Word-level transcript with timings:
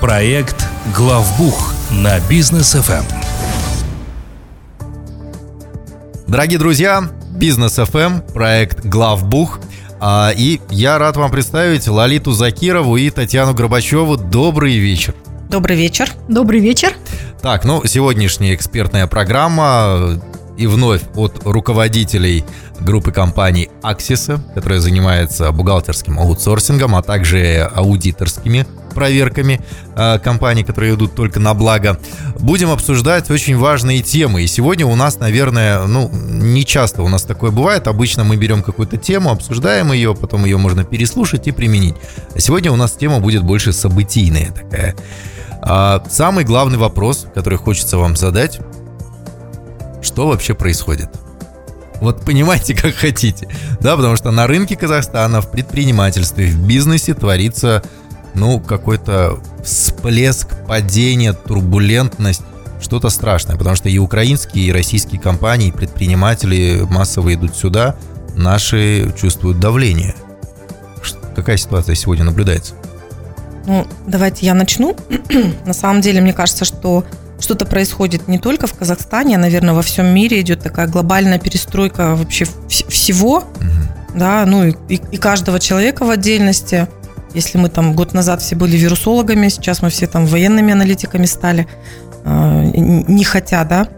Проект 0.00 0.66
«Главбух» 0.96 1.72
на 1.92 2.18
бизнес 2.28 2.72
ФМ. 2.72 3.04
Дорогие 6.26 6.58
друзья, 6.58 7.08
Бизнес 7.30 7.74
ФМ, 7.74 8.20
проект 8.34 8.84
Главбух. 8.84 9.60
А, 10.00 10.32
И 10.36 10.60
я 10.70 10.98
рад 10.98 11.16
вам 11.16 11.30
представить 11.30 11.86
Лолиту 11.86 12.32
Закирову 12.32 12.96
и 12.96 13.10
Татьяну 13.10 13.54
Горбачеву. 13.54 14.16
Добрый 14.16 14.76
вечер. 14.78 15.14
Добрый 15.48 15.76
вечер. 15.76 16.10
Добрый 16.26 16.58
вечер. 16.58 16.92
Так, 17.42 17.64
ну, 17.64 17.84
сегодняшняя 17.86 18.56
экспертная 18.56 19.06
программа 19.06 20.20
и 20.58 20.66
вновь 20.66 21.02
от 21.14 21.42
руководителей 21.44 22.44
группы 22.80 23.12
компаний 23.12 23.70
Аксиса, 23.82 24.42
которая 24.54 24.80
занимается 24.80 25.52
бухгалтерским 25.52 26.18
аутсорсингом, 26.18 26.96
а 26.96 27.02
также 27.02 27.70
аудиторскими 27.72 28.66
проверками 28.92 29.60
э, 29.96 30.18
компаний, 30.18 30.64
которые 30.64 30.94
идут 30.94 31.14
только 31.14 31.40
на 31.40 31.54
благо. 31.54 31.98
Будем 32.38 32.70
обсуждать 32.70 33.30
очень 33.30 33.56
важные 33.56 34.02
темы. 34.02 34.42
И 34.42 34.46
сегодня 34.46 34.86
у 34.86 34.94
нас, 34.94 35.18
наверное, 35.18 35.86
ну, 35.86 36.10
не 36.12 36.64
часто 36.64 37.02
у 37.02 37.08
нас 37.08 37.22
такое 37.22 37.50
бывает. 37.50 37.86
Обычно 37.86 38.24
мы 38.24 38.36
берем 38.36 38.62
какую-то 38.62 38.96
тему, 38.96 39.30
обсуждаем 39.30 39.92
ее, 39.92 40.14
потом 40.14 40.44
ее 40.44 40.56
можно 40.56 40.84
переслушать 40.84 41.48
и 41.48 41.52
применить. 41.52 41.96
А 42.34 42.40
сегодня 42.40 42.72
у 42.72 42.76
нас 42.76 42.92
тема 42.92 43.20
будет 43.20 43.42
больше 43.42 43.72
событийная 43.72 44.50
такая. 44.50 44.94
А, 45.62 46.02
самый 46.10 46.44
главный 46.44 46.78
вопрос, 46.78 47.26
который 47.34 47.58
хочется 47.58 47.96
вам 47.96 48.16
задать, 48.16 48.58
что 50.02 50.26
вообще 50.26 50.54
происходит? 50.54 51.08
Вот 52.00 52.24
понимаете, 52.24 52.74
как 52.80 52.94
хотите. 52.94 53.48
Да, 53.80 53.96
потому 53.96 54.16
что 54.16 54.32
на 54.32 54.46
рынке 54.46 54.76
Казахстана, 54.76 55.40
в 55.40 55.50
предпринимательстве, 55.50 56.48
в 56.48 56.66
бизнесе 56.66 57.14
творится, 57.14 57.82
ну, 58.34 58.60
какой-то 58.60 59.38
всплеск, 59.64 60.48
падение, 60.66 61.32
турбулентность, 61.32 62.42
что-то 62.80 63.10
страшное. 63.10 63.56
Потому 63.56 63.76
что 63.76 63.88
и 63.88 63.98
украинские, 63.98 64.66
и 64.66 64.72
российские 64.72 65.20
компании, 65.20 65.68
и 65.68 65.72
предприниматели 65.72 66.84
массово 66.88 67.34
идут 67.34 67.56
сюда, 67.56 67.96
наши 68.34 69.12
чувствуют 69.20 69.60
давление. 69.60 70.14
Какая 71.36 71.56
ситуация 71.56 71.94
сегодня 71.94 72.24
наблюдается? 72.24 72.74
Ну, 73.66 73.86
давайте 74.06 74.44
я 74.46 74.54
начну. 74.54 74.96
На 75.64 75.72
самом 75.74 76.00
деле, 76.00 76.20
мне 76.20 76.32
кажется, 76.32 76.64
что 76.64 77.04
что-то 77.38 77.64
происходит 77.66 78.28
не 78.28 78.38
только 78.38 78.66
в 78.66 78.74
Казахстане, 78.74 79.36
а, 79.36 79.38
наверное, 79.38 79.74
во 79.74 79.82
всем 79.82 80.06
мире 80.06 80.40
идет 80.40 80.62
такая 80.62 80.86
глобальная 80.86 81.38
перестройка 81.38 82.14
вообще 82.14 82.44
вс- 82.44 82.88
всего, 82.88 83.44
Мгм. 83.60 84.18
да, 84.18 84.44
ну 84.46 84.64
и- 84.66 84.74
и 84.88 85.16
каждого 85.16 85.58
человека 85.58 86.04
в 86.04 86.10
отдельности. 86.10 86.88
Если 87.34 87.58
мы 87.58 87.68
там 87.68 87.94
год 87.94 88.14
назад 88.14 88.42
все 88.42 88.56
были 88.56 88.76
вирусологами, 88.76 89.48
сейчас 89.48 89.82
мы 89.82 89.88
все 89.90 90.06
там 90.06 90.26
военными 90.26 90.72
аналитиками 90.72 91.26
стали, 91.26 91.66
н- 92.24 93.04
не 93.08 93.24
хотя, 93.24 93.64
да. 93.64 93.88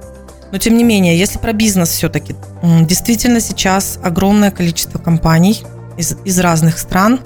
Но 0.53 0.59
тем 0.59 0.77
не 0.77 0.85
менее, 0.85 1.19
если 1.19 1.39
про 1.39 1.53
бизнес 1.53 1.89
все-таки, 1.91 2.37
действительно 2.83 3.41
сейчас 3.41 3.99
огромное 4.03 4.51
количество 4.53 4.99
компаний 4.99 5.65
из, 5.97 6.17
из 6.25 6.39
разных 6.39 6.79
стран, 6.79 7.21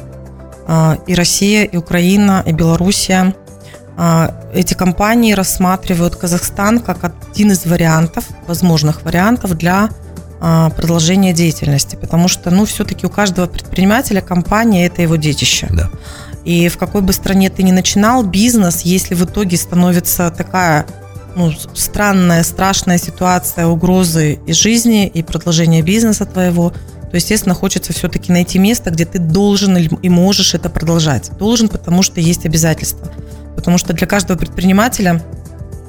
а, 0.67 0.99
и 1.07 1.15
Россия, 1.15 1.65
и 1.65 1.77
Украина, 1.77 2.43
и 2.47 2.53
Белоруссия. 2.53 3.35
А, 3.97 4.35
Эти 4.55 4.75
компании 4.75 5.33
рассматривают 5.35 6.17
Казахстан 6.17 6.81
как 6.81 7.05
один 7.05 7.53
из 7.53 7.67
вариантов, 7.67 8.25
возможных 8.47 9.03
вариантов 9.03 9.57
для 9.59 9.91
а, 10.41 10.71
продолжения 10.71 11.33
деятельности, 11.33 11.97
потому 11.97 12.29
что, 12.29 12.51
ну, 12.51 12.65
все-таки 12.65 13.07
у 13.07 13.11
каждого 13.11 13.47
предпринимателя 13.47 14.21
компания– 14.21 14.87
это 14.87 15.03
его 15.03 15.17
детище. 15.17 15.69
Да. 15.71 15.91
И 16.45 16.69
в 16.69 16.79
какой 16.79 17.03
бы 17.03 17.13
стране 17.13 17.51
ты 17.51 17.63
ни 17.63 17.73
начинал 17.73 18.23
бизнес, 18.23 18.83
если 18.83 19.15
в 19.15 19.25
итоге 19.25 19.57
становится 19.57 20.31
такая 20.31 20.87
ну, 21.37 21.53
странная, 21.75 22.43
страшная 22.43 22.99
ситуация 22.99 23.67
угрозы 23.67 24.39
и 24.47 24.53
жизни, 24.53 25.07
и 25.07 25.23
продолжения 25.23 25.83
бизнеса 25.83 26.25
твоего, 26.25 26.73
то, 27.11 27.17
естественно, 27.17 27.55
хочется 27.55 27.93
все-таки 27.93 28.33
найти 28.33 28.59
место, 28.59 28.91
где 28.91 29.05
ты 29.05 29.19
должен 29.19 29.77
и 29.77 30.09
можешь 30.09 30.55
это 30.55 30.69
продолжать. 30.69 31.31
Должен, 31.39 31.69
потому 31.69 32.03
что 32.03 32.21
есть 32.21 32.45
обязательства. 32.47 33.09
Потому 33.57 33.79
что 33.79 33.93
для 33.93 34.07
каждого 34.07 34.39
предпринимателя 34.39 35.23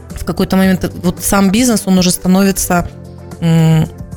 в 0.10 0.26
какой-то 0.26 0.58
момент 0.58 0.84
э, 0.84 0.90
вот 1.04 1.24
сам 1.24 1.52
бизнес, 1.52 1.84
он 1.86 1.98
уже 1.98 2.12
становится 2.12 2.90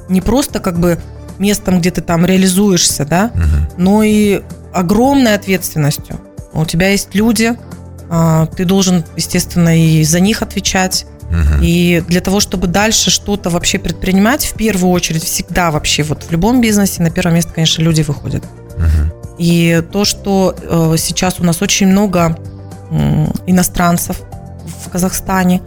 не 0.08 0.20
просто 0.20 0.60
как 0.60 0.78
бы 0.78 0.98
местом, 1.38 1.80
где 1.80 1.90
ты 1.90 2.00
там 2.00 2.24
реализуешься, 2.26 3.04
да, 3.04 3.30
Мгм. 3.34 3.68
но 3.78 4.02
и 4.02 4.42
огромной 4.72 5.34
ответственностью. 5.34 6.20
У 6.52 6.64
тебя 6.66 6.90
есть 6.90 7.14
люди, 7.14 7.54
а, 8.10 8.46
ты 8.46 8.64
должен, 8.64 9.04
естественно, 9.16 9.76
и 9.78 10.04
за 10.04 10.20
них 10.20 10.42
отвечать. 10.42 11.06
И 11.62 12.04
для 12.08 12.20
того, 12.20 12.40
чтобы 12.40 12.66
дальше 12.66 13.10
что-то 13.10 13.48
вообще 13.48 13.78
предпринимать, 13.78 14.44
в 14.44 14.52
первую 14.52 14.92
очередь, 14.92 15.24
всегда 15.24 15.70
вообще 15.70 16.02
вот 16.02 16.24
в 16.24 16.30
любом 16.30 16.60
бизнесе 16.60 17.02
на 17.02 17.10
первое 17.10 17.36
место, 17.36 17.52
конечно, 17.54 17.80
люди 17.80 18.02
выходят. 18.02 18.44
Мгм. 18.76 19.12
И 19.38 19.82
то, 19.90 20.04
что 20.04 20.54
э, 20.60 20.96
сейчас 20.98 21.40
у 21.40 21.44
нас 21.44 21.62
очень 21.62 21.86
много 21.86 22.36
иностранцев 23.46 24.20
в 24.82 24.91
Казахстане, 24.91 25.62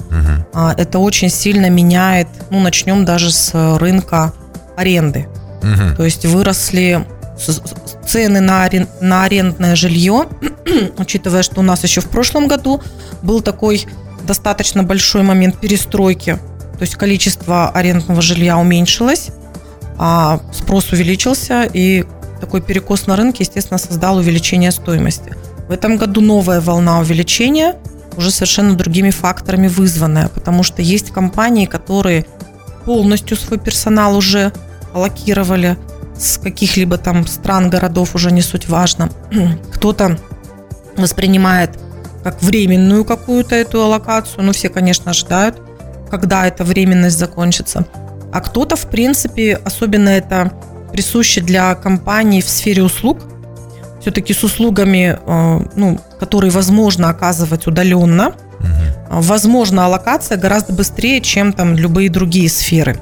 а, 0.53 0.73
это 0.77 0.99
очень 0.99 1.29
сильно 1.29 1.69
меняет, 1.69 2.27
ну, 2.49 2.59
начнем 2.59 3.05
даже 3.05 3.31
с 3.31 3.51
э, 3.53 3.77
рынка 3.77 4.33
аренды. 4.77 5.27
Мгм. 5.63 5.95
То 5.95 6.03
есть 6.03 6.25
выросли 6.25 7.05
цены 8.07 8.39
на, 8.39 8.65
арен- 8.67 8.87
на 9.01 9.23
арендное 9.23 9.75
жилье, 9.75 10.27
учитывая, 10.97 11.43
что 11.43 11.59
у 11.59 11.63
нас 11.63 11.83
еще 11.83 12.01
в 12.01 12.09
прошлом 12.09 12.47
году 12.47 12.81
был 13.21 13.41
такой 13.41 13.85
достаточно 14.25 14.83
большой 14.83 15.23
момент 15.23 15.59
перестройки. 15.59 16.39
То 16.77 16.81
есть 16.81 16.95
количество 16.95 17.69
арендного 17.69 18.21
жилья 18.21 18.57
уменьшилось, 18.57 19.29
а 19.97 20.39
спрос 20.51 20.91
увеличился, 20.91 21.63
и 21.63 22.05
такой 22.41 22.61
перекос 22.61 23.07
на 23.07 23.15
рынке, 23.15 23.43
естественно, 23.43 23.77
создал 23.77 24.17
увеличение 24.17 24.71
стоимости. 24.71 25.35
В 25.67 25.71
этом 25.71 25.97
году 25.97 26.21
новая 26.21 26.61
волна 26.61 26.99
увеличения, 26.99 27.75
уже 28.17 28.31
совершенно 28.31 28.75
другими 28.75 29.09
факторами 29.09 29.67
вызванная, 29.67 30.29
потому 30.29 30.63
что 30.63 30.81
есть 30.81 31.11
компании, 31.11 31.65
которые 31.65 32.25
полностью 32.85 33.37
свой 33.37 33.59
персонал 33.59 34.15
уже 34.15 34.51
аллокировали 34.93 35.77
с 36.17 36.37
каких-либо 36.37 36.97
там 36.97 37.27
стран, 37.27 37.69
городов, 37.69 38.15
уже 38.15 38.31
не 38.31 38.41
суть 38.41 38.69
важно. 38.69 39.09
Кто-то 39.73 40.17
воспринимает 40.95 41.71
как 42.23 42.41
временную 42.41 43.05
какую-то 43.05 43.55
эту 43.55 43.83
аллокацию, 43.83 44.43
ну 44.43 44.51
все, 44.51 44.69
конечно, 44.69 45.11
ожидают, 45.11 45.61
когда 46.09 46.47
эта 46.47 46.63
временность 46.63 47.19
закончится. 47.19 47.85
А 48.31 48.41
кто-то, 48.41 48.75
в 48.75 48.89
принципе, 48.89 49.55
особенно 49.63 50.09
это 50.09 50.51
присуще 50.91 51.41
для 51.41 51.75
компаний 51.75 52.41
в 52.41 52.49
сфере 52.49 52.83
услуг, 52.83 53.19
все-таки 54.05 54.35
с 54.35 54.43
услугами, 54.43 55.17
э, 55.19 55.59
ну, 55.75 55.99
которые 56.19 56.51
возможно 56.51 57.09
оказывать 57.09 57.65
удаленно, 57.65 58.35
Мгм. 58.59 59.21
возможно 59.21 59.83
аллокация 59.87 60.37
гораздо 60.37 60.73
быстрее, 60.73 61.21
чем 61.21 61.53
там 61.53 61.75
любые 61.75 62.11
другие 62.11 62.47
сферы. 62.47 62.99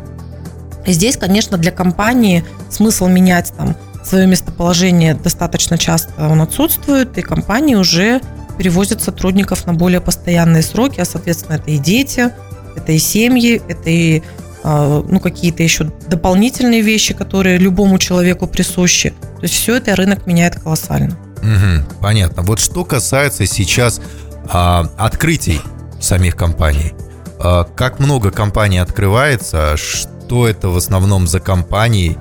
И 0.86 0.94
здесь, 0.94 1.18
конечно, 1.18 1.58
для 1.58 1.72
компании 1.72 2.46
смысл 2.70 3.08
менять 3.08 3.52
там 3.58 3.76
свое 4.06 4.28
местоположение 4.28 5.14
достаточно 5.14 5.78
часто 5.78 6.30
он 6.30 6.40
отсутствует, 6.42 7.18
и 7.18 7.22
компании 7.22 7.76
уже 7.76 8.22
перевозят 8.58 9.02
сотрудников 9.02 9.66
на 9.66 9.74
более 9.74 10.00
постоянные 10.00 10.62
сроки, 10.62 11.02
а, 11.02 11.06
соответственно, 11.06 11.56
это 11.56 11.70
и 11.70 11.80
дети, 11.80 12.30
это 12.78 12.94
и 12.94 12.98
семьи, 12.98 13.62
это 13.68 13.90
и 13.90 14.24
ну, 14.64 15.20
какие-то 15.20 15.62
еще 15.64 15.92
дополнительные 16.08 16.82
вещи, 16.82 17.14
которые 17.14 17.58
любому 17.58 18.00
человеку 18.00 18.48
присущи. 18.48 19.10
То 19.10 19.44
есть 19.44 19.54
все 19.56 19.76
это 19.76 19.96
рынок 19.96 20.26
меняет 20.26 20.60
колоссально. 20.60 21.18
Мгм, 21.42 21.84
понятно. 22.00 22.44
Вот 22.44 22.60
что 22.60 22.86
касается 22.86 23.46
сейчас 23.46 24.02
а, 24.50 24.90
открытий 24.98 25.60
самих 26.00 26.36
компаний. 26.36 26.94
А, 27.40 27.66
как 27.66 28.00
много 28.00 28.32
компаний 28.32 28.78
открывается? 28.78 29.76
Что 29.76 30.48
это 30.48 30.70
в 30.70 30.78
основном 30.78 31.28
за 31.28 31.42
компании? 31.42 32.18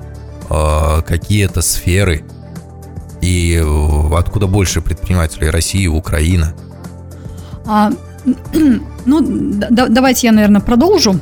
А, 0.49 1.01
какие 1.01 1.45
это 1.45 1.61
сферы? 1.61 2.23
И 3.21 3.55
э, 3.55 4.15
откуда 4.17 4.47
больше 4.47 4.81
предпринимателей? 4.81 5.49
Россия, 5.49 5.89
Украина? 5.89 6.53
А, 7.65 7.89
ну, 9.05 9.21
да- 9.21 9.87
давайте 9.87 10.27
я, 10.27 10.33
наверное, 10.33 10.59
продолжу. 10.59 11.21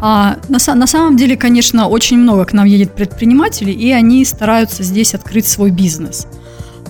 А, 0.00 0.36
на, 0.48 0.58
на 0.74 0.86
самом 0.86 1.16
деле, 1.16 1.36
конечно, 1.36 1.88
очень 1.88 2.18
много 2.18 2.44
к 2.44 2.52
нам 2.52 2.66
едет 2.66 2.94
предпринимателей, 2.94 3.72
и 3.72 3.92
они 3.92 4.24
стараются 4.24 4.82
здесь 4.82 5.14
открыть 5.14 5.46
свой 5.46 5.70
бизнес. 5.70 6.26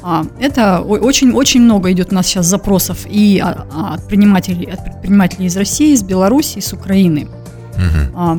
А, 0.03 0.25
это 0.41 0.79
о- 0.79 0.99
очень, 0.99 1.33
очень 1.33 1.63
много 1.63 1.91
идет 1.93 2.13
у 2.13 2.15
нас 2.15 2.27
сейчас 2.27 2.47
запросов 2.47 3.07
и 3.09 3.41
а- 3.43 3.67
а 3.73 3.95
от 3.95 4.01
предпринимателей, 4.01 4.67
от 4.67 4.85
предпринимателей 4.85 5.47
из 5.47 5.57
России, 5.57 5.93
из 5.93 6.03
Беларуси, 6.03 6.59
из 6.59 6.73
Украины. 6.73 7.29
Мгм. 7.77 8.13
А, 8.17 8.39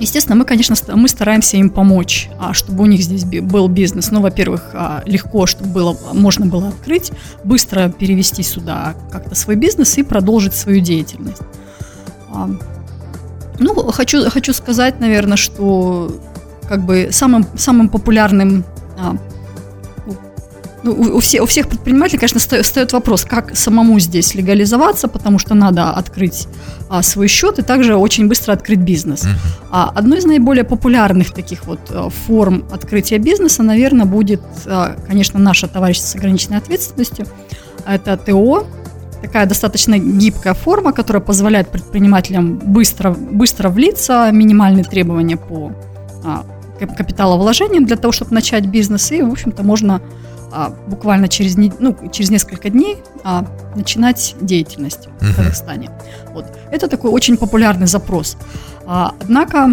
Естественно, 0.00 0.34
мы, 0.34 0.44
конечно, 0.44 0.74
мы 0.96 1.08
стараемся 1.08 1.56
им 1.56 1.70
помочь, 1.70 2.28
а, 2.40 2.52
чтобы 2.52 2.82
у 2.82 2.86
них 2.86 3.00
здесь 3.00 3.24
был 3.24 3.68
бизнес. 3.68 4.10
Ну, 4.10 4.20
во-первых, 4.20 4.70
а, 4.74 5.02
легко, 5.06 5.46
чтобы 5.46 5.70
было, 5.70 5.96
можно 6.12 6.46
было 6.46 6.68
открыть, 6.68 7.12
быстро 7.44 7.88
перевести 7.90 8.42
сюда 8.42 8.94
как-то 9.12 9.36
свой 9.36 9.54
бизнес 9.54 9.96
и 9.96 10.02
продолжить 10.02 10.52
свою 10.54 10.80
деятельность. 10.80 11.42
А, 13.54 13.56
ну, 13.58 13.74
хочу, 13.92 14.28
хочу 14.30 14.52
сказать, 14.52 15.00
наверное, 15.00 15.36
что 15.36 16.14
как 16.68 16.84
бы 16.84 17.08
самым, 17.10 17.46
самым 17.56 17.88
популярным 17.88 18.64
ну, 20.84 20.92
у, 20.92 21.16
у, 21.16 21.20
все, 21.20 21.40
у 21.40 21.46
всех 21.46 21.68
предпринимателей, 21.68 22.18
конечно, 22.18 22.38
встает 22.38 22.92
вопрос, 22.92 23.24
как 23.24 23.56
самому 23.56 23.98
здесь 23.98 24.34
легализоваться, 24.34 25.08
потому 25.08 25.38
что 25.38 25.54
надо 25.54 25.90
открыть 25.90 26.46
а, 26.90 27.02
свой 27.02 27.26
счет 27.26 27.58
и 27.58 27.62
также 27.62 27.96
очень 27.96 28.28
быстро 28.28 28.52
открыть 28.52 28.80
бизнес. 28.80 29.24
Uh-huh. 29.24 29.68
А, 29.70 29.90
одной 29.94 30.18
из 30.18 30.26
наиболее 30.26 30.64
популярных 30.64 31.32
таких 31.32 31.64
вот 31.64 31.80
а, 31.88 32.10
форм 32.10 32.66
открытия 32.70 33.16
бизнеса, 33.16 33.62
наверное, 33.62 34.04
будет, 34.04 34.42
а, 34.66 34.96
конечно, 35.08 35.40
наше 35.40 35.68
товарищество 35.68 36.10
с 36.10 36.14
ограниченной 36.16 36.58
ответственностью. 36.58 37.26
Это 37.86 38.18
ТО, 38.18 38.66
такая 39.24 39.46
достаточно 39.46 39.98
гибкая 39.98 40.52
форма, 40.52 40.92
которая 40.92 41.22
позволяет 41.22 41.68
предпринимателям 41.68 42.58
быстро, 42.58 43.10
быстро 43.14 43.70
влиться, 43.70 44.30
минимальные 44.30 44.84
требования 44.84 45.38
по 45.38 45.72
а, 46.22 46.44
капиталовложениям 46.78 47.86
для 47.86 47.96
того, 47.96 48.12
чтобы 48.12 48.34
начать 48.34 48.66
бизнес, 48.66 49.12
и, 49.12 49.22
в 49.22 49.32
общем-то, 49.32 49.62
можно 49.62 50.02
а, 50.52 50.74
буквально 50.88 51.28
через, 51.28 51.56
ну, 51.56 51.96
через 52.12 52.30
несколько 52.30 52.68
дней 52.68 52.98
а, 53.24 53.46
начинать 53.74 54.36
деятельность 54.42 55.08
uh-huh. 55.08 55.32
в 55.32 55.36
Казахстане. 55.36 55.90
Вот. 56.34 56.44
Это 56.70 56.88
такой 56.88 57.10
очень 57.10 57.38
популярный 57.38 57.86
запрос. 57.86 58.36
А, 58.86 59.14
однако, 59.22 59.72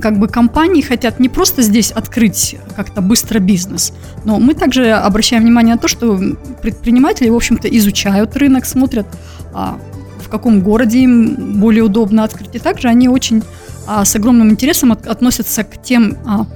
как 0.00 0.18
бы 0.18 0.28
компании 0.28 0.82
хотят 0.82 1.20
не 1.20 1.28
просто 1.28 1.62
здесь 1.62 1.90
открыть 1.90 2.56
как-то 2.76 3.00
быстро 3.00 3.38
бизнес, 3.38 3.92
но 4.24 4.38
мы 4.38 4.54
также 4.54 4.92
обращаем 4.92 5.42
внимание 5.42 5.74
на 5.74 5.80
то, 5.80 5.88
что 5.88 6.20
предприниматели, 6.62 7.28
в 7.28 7.36
общем-то, 7.36 7.68
изучают 7.68 8.36
рынок, 8.36 8.64
смотрят, 8.64 9.06
а, 9.52 9.78
в 10.20 10.28
каком 10.28 10.62
городе 10.62 11.00
им 11.00 11.60
более 11.60 11.84
удобно 11.84 12.24
открыть. 12.24 12.54
И 12.54 12.58
также 12.58 12.88
они 12.88 13.08
очень 13.08 13.42
а, 13.86 14.04
с 14.04 14.16
огромным 14.16 14.50
интересом 14.50 14.92
от, 14.92 15.06
относятся 15.06 15.62
к 15.62 15.80
тем 15.80 16.16
а, 16.26 16.46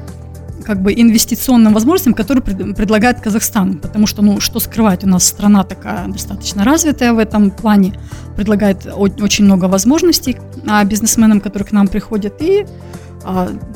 как 0.65 0.83
бы 0.83 0.93
инвестиционным 0.93 1.73
возможностям, 1.73 2.15
которые 2.15 2.43
пред, 2.43 2.77
предлагает 2.77 3.21
Казахстан. 3.21 3.79
Потому 3.79 4.07
что, 4.07 4.23
ну, 4.23 4.41
что 4.41 4.59
скрывать, 4.59 5.05
у 5.05 5.09
нас 5.09 5.25
страна 5.25 5.63
такая 5.63 6.09
достаточно 6.09 6.65
развитая 6.65 7.13
в 7.13 7.19
этом 7.19 7.51
плане, 7.51 7.95
предлагает 8.37 8.87
очень 8.97 9.45
много 9.45 9.67
возможностей 9.67 10.37
бизнесменам, 10.85 11.41
которые 11.41 11.69
к 11.69 11.73
нам 11.73 11.89
приходят. 11.89 12.35
И 12.41 12.67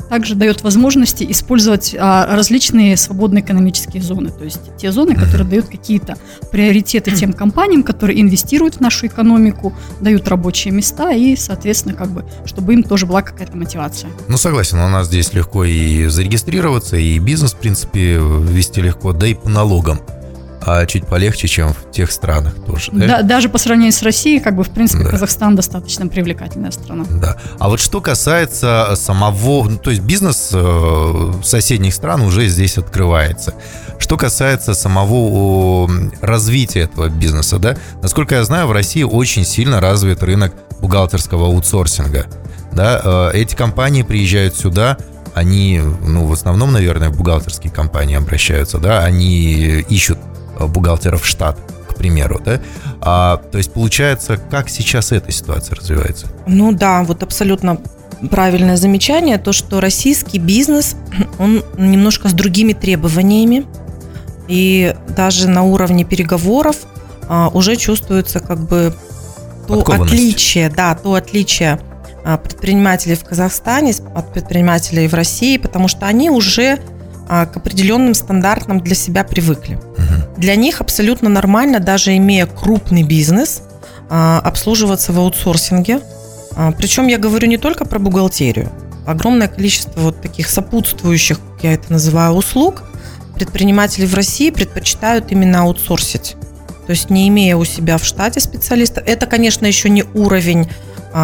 также 0.09 0.35
дает 0.35 0.61
возможности 0.63 1.25
использовать 1.29 1.95
а, 1.97 2.35
различные 2.35 2.97
свободные 2.97 3.43
экономические 3.43 4.01
зоны, 4.01 4.31
то 4.31 4.43
есть 4.43 4.75
те 4.77 4.91
зоны, 4.91 5.15
которые 5.15 5.47
дают 5.47 5.67
какие-то 5.67 6.17
приоритеты 6.51 7.11
тем 7.11 7.33
компаниям, 7.33 7.83
которые 7.83 8.21
инвестируют 8.21 8.75
в 8.75 8.79
нашу 8.79 9.07
экономику, 9.07 9.73
дают 10.01 10.27
рабочие 10.27 10.73
места 10.73 11.11
и, 11.11 11.35
соответственно, 11.35 11.95
как 11.95 12.11
бы, 12.11 12.25
чтобы 12.45 12.73
им 12.73 12.83
тоже 12.83 13.05
была 13.05 13.21
какая-то 13.21 13.57
мотивация. 13.57 14.09
Ну, 14.27 14.37
согласен, 14.37 14.79
у 14.79 14.87
нас 14.87 15.07
здесь 15.07 15.33
легко 15.33 15.63
и 15.65 16.05
зарегистрироваться, 16.07 16.97
и 16.97 17.19
бизнес, 17.19 17.53
в 17.53 17.57
принципе, 17.57 18.17
вести 18.17 18.81
легко, 18.81 19.13
да 19.13 19.27
и 19.27 19.33
по 19.33 19.49
налогам 19.49 19.99
а 20.65 20.85
чуть 20.85 21.05
полегче, 21.05 21.47
чем 21.47 21.73
в 21.73 21.91
тех 21.91 22.11
странах 22.11 22.53
тоже. 22.65 22.91
Да? 22.93 23.07
Да, 23.07 23.21
даже 23.21 23.49
по 23.49 23.57
сравнению 23.57 23.91
с 23.91 24.01
Россией, 24.01 24.39
как 24.39 24.55
бы, 24.55 24.63
в 24.63 24.69
принципе, 24.69 25.03
да. 25.03 25.09
Казахстан 25.09 25.55
достаточно 25.55 26.07
привлекательная 26.07 26.71
страна. 26.71 27.05
Да. 27.09 27.37
А 27.59 27.67
вот 27.67 27.81
что 27.81 27.99
касается 27.99 28.93
самого, 28.95 29.69
ну, 29.69 29.77
то 29.77 29.89
есть 29.89 30.01
бизнес 30.03 30.51
э, 30.53 31.33
соседних 31.43 31.93
стран 31.93 32.21
уже 32.21 32.47
здесь 32.47 32.77
открывается. 32.77 33.55
Что 33.99 34.17
касается 34.17 34.73
самого 34.73 35.89
развития 36.21 36.81
этого 36.81 37.09
бизнеса, 37.09 37.59
да, 37.59 37.75
насколько 38.01 38.35
я 38.35 38.43
знаю, 38.45 38.67
в 38.67 38.71
России 38.71 39.03
очень 39.03 39.45
сильно 39.45 39.81
развит 39.81 40.23
рынок 40.23 40.53
бухгалтерского 40.79 41.47
аутсорсинга. 41.47 42.25
Да, 42.71 43.01
э, 43.03 43.31
эти 43.33 43.55
компании 43.55 44.03
приезжают 44.03 44.55
сюда, 44.55 44.97
они, 45.33 45.81
ну, 46.01 46.25
в 46.25 46.31
основном, 46.31 46.71
наверное, 46.71 47.09
в 47.09 47.17
бухгалтерские 47.17 47.71
компании 47.71 48.15
обращаются, 48.15 48.77
да, 48.77 49.03
они 49.03 49.83
ищут 49.89 50.19
Э, 50.19 50.32
бухгалтеров 50.59 51.23
в 51.23 51.25
штат, 51.25 51.57
к 51.89 51.95
примеру, 51.95 52.41
да? 52.43 52.59
А, 53.01 53.37
то 53.37 53.57
есть 53.57 53.73
получается, 53.73 54.37
как 54.37 54.69
сейчас 54.69 55.11
эта 55.11 55.31
ситуация 55.31 55.75
развивается? 55.75 56.27
Ну 56.47 56.71
да, 56.71 57.03
вот 57.03 57.23
абсолютно 57.23 57.79
правильное 58.29 58.77
замечание, 58.77 59.37
то, 59.37 59.51
что 59.51 59.81
российский 59.81 60.39
бизнес, 60.39 60.95
он 61.39 61.63
немножко 61.77 62.29
с 62.29 62.33
другими 62.33 62.73
требованиями, 62.73 63.65
и 64.47 64.95
даже 65.09 65.49
на 65.49 65.63
уровне 65.63 66.03
переговоров 66.03 66.77
а, 67.27 67.49
уже 67.53 67.75
чувствуется 67.75 68.39
как 68.39 68.59
бы 68.59 68.93
то 69.67 69.81
отличие, 69.81 70.69
да, 70.69 70.93
то 70.95 71.13
отличие 71.13 71.79
а, 72.25 72.37
предпринимателей 72.37 73.15
в 73.15 73.23
Казахстане 73.23 73.93
от 74.15 74.33
предпринимателей 74.33 75.07
в 75.07 75.13
России, 75.13 75.57
потому 75.57 75.87
что 75.87 76.05
они 76.05 76.29
уже 76.29 76.79
а, 77.29 77.45
к 77.45 77.57
определенным 77.57 78.13
стандартам 78.13 78.81
для 78.81 78.95
себя 78.95 79.23
привыкли. 79.23 79.75
Угу. 79.75 80.02
Для 80.37 80.55
них 80.55 80.81
абсолютно 80.81 81.29
нормально, 81.29 81.79
даже 81.79 82.15
имея 82.17 82.45
крупный 82.45 83.03
бизнес, 83.03 83.61
а, 84.09 84.39
обслуживаться 84.43 85.13
в 85.13 85.19
аутсорсинге. 85.19 86.01
А, 86.55 86.71
Причем 86.71 87.07
я 87.07 87.17
говорю 87.17 87.47
не 87.47 87.57
только 87.57 87.85
про 87.85 87.99
бухгалтерию. 87.99 88.71
Огромное 89.05 89.47
количество 89.47 89.99
вот 89.99 90.21
таких 90.21 90.49
сопутствующих, 90.49 91.39
как 91.39 91.63
я 91.63 91.73
это 91.73 91.91
называю, 91.91 92.33
услуг 92.33 92.83
предприниматели 93.35 94.05
в 94.05 94.13
России 94.13 94.49
предпочитают 94.49 95.31
именно 95.31 95.61
аутсорсить. 95.61 96.35
То 96.85 96.91
есть 96.91 97.09
не 97.09 97.27
имея 97.27 97.55
у 97.55 97.65
себя 97.65 97.97
в 97.97 98.05
штате 98.05 98.39
специалиста. 98.39 99.01
Это, 99.01 99.25
конечно, 99.25 99.65
еще 99.65 99.89
не 99.89 100.03
уровень 100.13 100.69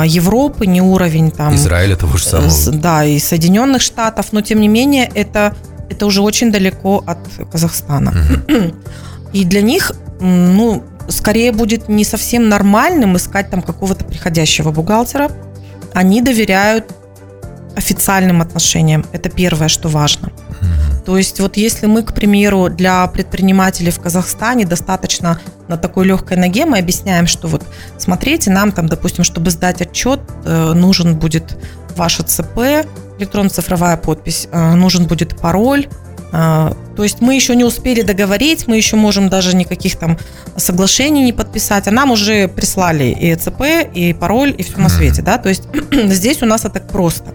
Европы, 0.06 0.66
не 0.66 0.82
уровень 0.82 1.32
там... 1.32 1.56
Израиля 1.56 1.96
того 1.96 2.18
же 2.18 2.26
самого. 2.26 2.72
Да, 2.72 3.04
и 3.04 3.20
Соединенных 3.20 3.82
Штатов, 3.82 4.28
но 4.32 4.42
тем 4.42 4.62
не 4.62 4.68
менее 4.68 5.10
это 5.14 5.56
это 5.90 6.06
уже 6.06 6.22
очень 6.22 6.52
далеко 6.52 7.04
от 7.06 7.18
Казахстана. 7.52 8.14
И 9.34 9.46
для 9.46 9.62
них, 9.62 9.92
ну, 10.20 10.84
скорее 11.08 11.52
будет 11.52 11.90
не 11.90 12.04
совсем 12.04 12.50
нормальным 12.50 13.16
искать 13.18 13.50
там 13.50 13.62
какого-то 13.62 14.06
приходящего 14.06 14.72
бухгалтера. 14.72 15.32
Они 15.94 16.22
доверяют 16.22 16.86
официальным 17.76 18.42
отношениям. 18.42 19.06
Это 19.12 19.30
первое, 19.30 19.68
что 19.68 19.90
важно. 19.90 20.32
То 21.06 21.18
есть 21.18 21.40
вот 21.40 21.58
если 21.58 21.88
мы, 21.88 22.04
к 22.04 22.14
примеру, 22.14 22.70
для 22.70 23.08
предпринимателей 23.08 23.92
в 23.92 24.00
Казахстане 24.00 24.66
достаточно 24.66 25.40
на 25.68 25.78
такой 25.78 26.06
легкой 26.06 26.38
ноге, 26.38 26.66
мы 26.66 26.78
объясняем, 26.78 27.26
что 27.26 27.48
вот 27.48 27.64
смотрите, 27.98 28.52
нам 28.52 28.72
там, 28.72 28.88
допустим, 28.88 29.24
чтобы 29.24 29.50
сдать 29.50 29.82
отчет, 29.82 30.20
э, 30.46 30.74
нужен 30.74 31.16
будет 31.16 31.58
ваше 31.96 32.24
ЦП, 32.24 32.86
электронно-цифровая 33.20 33.98
подпись, 33.98 34.48
э, 34.52 34.74
нужен 34.76 35.06
будет 35.06 35.38
пароль. 35.38 35.88
Э, 36.32 36.72
то 36.96 37.04
есть 37.04 37.22
мы 37.22 37.36
еще 37.36 37.56
не 37.56 37.64
успели 37.64 38.02
договорить, 38.02 38.68
мы 38.68 38.78
еще 38.78 38.96
можем 38.96 39.30
даже 39.30 39.56
никаких 39.56 39.96
там 39.98 40.18
соглашений 40.58 41.24
не 41.24 41.34
подписать, 41.34 41.88
а 41.88 41.92
нам 41.92 42.12
уже 42.12 42.48
прислали 42.48 43.06
и 43.06 43.36
ЦП, 43.36 43.64
и 43.94 44.14
пароль, 44.14 44.54
и 44.58 44.64
все 44.64 44.78
на 44.78 44.90
свете, 44.90 45.22
да, 45.22 45.38
то 45.38 45.50
есть 45.50 45.64
здесь 45.92 46.42
у 46.42 46.46
нас 46.46 46.66
это 46.66 46.80
просто. 46.80 47.34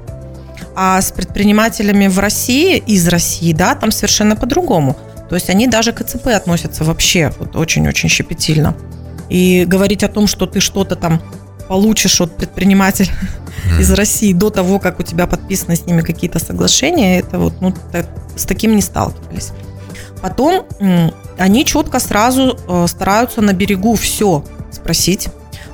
А 0.77 1.01
с 1.01 1.13
предпринимателями 1.13 2.09
в 2.09 2.19
России, 2.19 2.79
из 2.79 3.07
России, 3.07 3.53
да, 3.53 3.75
там 3.77 3.93
совершенно 3.93 4.35
по-другому. 4.35 4.97
То 5.29 5.37
есть 5.37 5.49
они 5.49 5.67
даже 5.67 5.93
к 5.93 6.05
ЦП 6.05 6.29
относятся 6.29 6.85
вообще 6.85 7.33
вот 7.39 7.57
очень-очень 7.57 8.09
щепетильно. 8.09 8.77
И 9.29 9.65
говорить 9.67 10.03
о 10.05 10.09
том, 10.09 10.27
что 10.27 10.47
ты 10.47 10.61
что-то 10.61 10.97
там 10.97 11.23
получишь 11.69 12.21
от 12.21 12.37
предпринимателя 12.37 13.13
mm. 13.67 13.81
из 13.81 13.91
России 13.93 14.33
до 14.33 14.51
того, 14.51 14.79
как 14.79 15.01
у 15.01 15.03
тебя 15.03 15.27
подписаны 15.27 15.77
с 15.77 15.87
ними 15.87 16.03
какие-то 16.03 16.39
соглашения, 16.39 17.19
это 17.19 17.39
вот, 17.39 17.61
ну, 17.61 17.75
так, 17.93 18.07
с 18.37 18.45
таким 18.45 18.77
не 18.77 18.83
сталкивались. 18.83 19.53
Потом 20.21 20.67
они 21.39 21.65
четко 21.65 22.01
сразу 22.01 22.59
э, 22.67 22.87
стараются 22.89 23.43
на 23.43 23.53
берегу 23.53 23.95
все 23.95 24.45
спросить. 24.73 25.29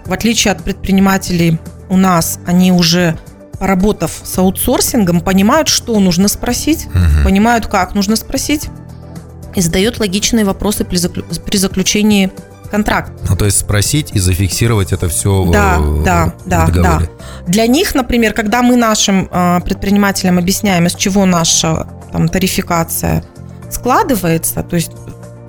В 0.05 0.13
отличие 0.13 0.53
от 0.53 0.65
предпринимателей 0.65 1.59
у 1.89 1.97
нас, 1.97 2.41
они 2.47 2.73
уже 2.73 3.17
поработав 3.61 4.21
с 4.25 4.39
аутсорсингом, 4.39 5.21
понимают, 5.21 5.69
что 5.69 5.99
нужно 6.01 6.29
спросить, 6.29 6.87
угу. 6.87 7.25
понимают, 7.25 7.67
как 7.67 7.95
нужно 7.95 8.17
спросить, 8.17 8.69
и 9.55 9.61
задают 9.61 10.01
логичные 10.01 10.45
вопросы 10.45 10.85
при, 10.85 10.97
заклю... 10.97 11.25
при 11.45 11.57
заключении 11.57 12.33
контракт. 12.71 13.13
Ну, 13.29 13.37
то 13.37 13.45
есть 13.45 13.59
спросить 13.59 14.11
и 14.13 14.19
зафиксировать 14.19 14.93
это 14.93 15.09
все 15.09 15.45
да, 15.51 15.79
в, 15.79 16.05
да, 16.05 16.35
в 16.45 16.49
да, 16.49 16.67
договоре. 16.67 17.07
Да. 17.07 17.45
Для 17.47 17.67
них, 17.67 17.95
например, 17.95 18.33
когда 18.33 18.63
мы 18.63 18.77
нашим 18.77 19.29
э, 19.31 19.61
предпринимателям 19.65 20.39
объясняем, 20.39 20.87
из 20.87 20.95
чего 20.95 21.27
наша 21.27 21.87
там, 22.13 22.29
тарификация 22.29 23.25
складывается, 23.71 24.63
то 24.63 24.77
есть 24.77 24.93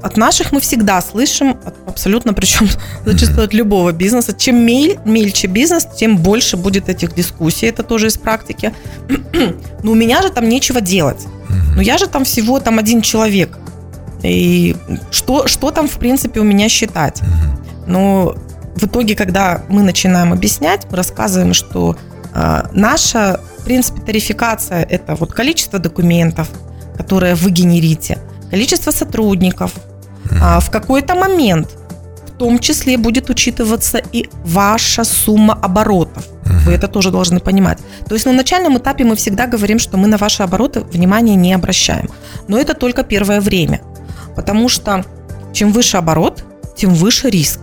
от 0.01 0.17
наших 0.17 0.51
мы 0.51 0.59
всегда 0.59 1.01
слышим, 1.01 1.57
абсолютно, 1.85 2.33
причем 2.33 2.67
зачастую 3.05 3.45
от 3.45 3.53
любого 3.53 3.91
бизнеса, 3.91 4.33
чем 4.33 4.65
мель, 4.65 4.99
мельче 5.05 5.47
бизнес, 5.47 5.87
тем 5.95 6.17
больше 6.17 6.57
будет 6.57 6.89
этих 6.89 7.13
дискуссий. 7.13 7.67
Это 7.67 7.83
тоже 7.83 8.07
из 8.07 8.17
практики. 8.17 8.73
Но 9.83 9.91
у 9.91 9.95
меня 9.95 10.21
же 10.21 10.29
там 10.29 10.49
нечего 10.49 10.81
делать. 10.81 11.27
Но 11.75 11.81
я 11.81 11.97
же 11.97 12.07
там 12.07 12.23
всего 12.23 12.59
там 12.59 12.79
один 12.79 13.01
человек. 13.01 13.57
И 14.23 14.75
что, 15.11 15.47
что 15.47 15.71
там, 15.71 15.87
в 15.87 15.97
принципе, 15.97 16.39
у 16.39 16.43
меня 16.43 16.69
считать? 16.69 17.21
Но 17.87 18.35
в 18.75 18.83
итоге, 18.85 19.15
когда 19.15 19.63
мы 19.69 19.83
начинаем 19.83 20.33
объяснять, 20.33 20.87
мы 20.89 20.97
рассказываем, 20.97 21.53
что 21.53 21.95
э, 22.33 22.63
наша, 22.73 23.39
в 23.59 23.65
принципе, 23.65 24.01
тарификация– 24.01 24.83
это 24.89 25.15
вот 25.15 25.33
количество 25.33 25.79
документов, 25.79 26.49
которые 26.97 27.35
вы 27.35 27.51
генерите, 27.51 28.17
количество 28.49 28.91
сотрудников. 28.91 29.73
А 30.41 30.59
в 30.59 30.69
какой-то 30.69 31.15
момент 31.15 31.69
в 32.27 32.37
том 32.37 32.59
числе 32.59 32.97
будет 32.97 33.29
учитываться 33.29 34.01
и 34.13 34.29
ваша 34.43 35.03
сумма 35.03 35.53
оборотов. 35.53 36.27
Вы 36.65 36.73
это 36.73 36.87
тоже 36.87 37.11
должны 37.11 37.39
понимать. 37.39 37.79
То 38.07 38.15
есть 38.15 38.25
на 38.25 38.33
начальном 38.33 38.77
этапе 38.77 39.03
мы 39.03 39.15
всегда 39.15 39.47
говорим, 39.47 39.79
что 39.79 39.97
мы 39.97 40.07
на 40.07 40.17
ваши 40.17 40.43
обороты 40.43 40.81
внимания 40.81 41.35
не 41.35 41.53
обращаем. 41.53 42.09
Но 42.47 42.57
это 42.57 42.73
только 42.73 43.03
первое 43.03 43.41
время. 43.41 43.81
Потому 44.35 44.69
что 44.69 45.03
чем 45.53 45.71
выше 45.71 45.97
оборот, 45.97 46.43
тем 46.75 46.93
выше 46.93 47.29
риск. 47.29 47.59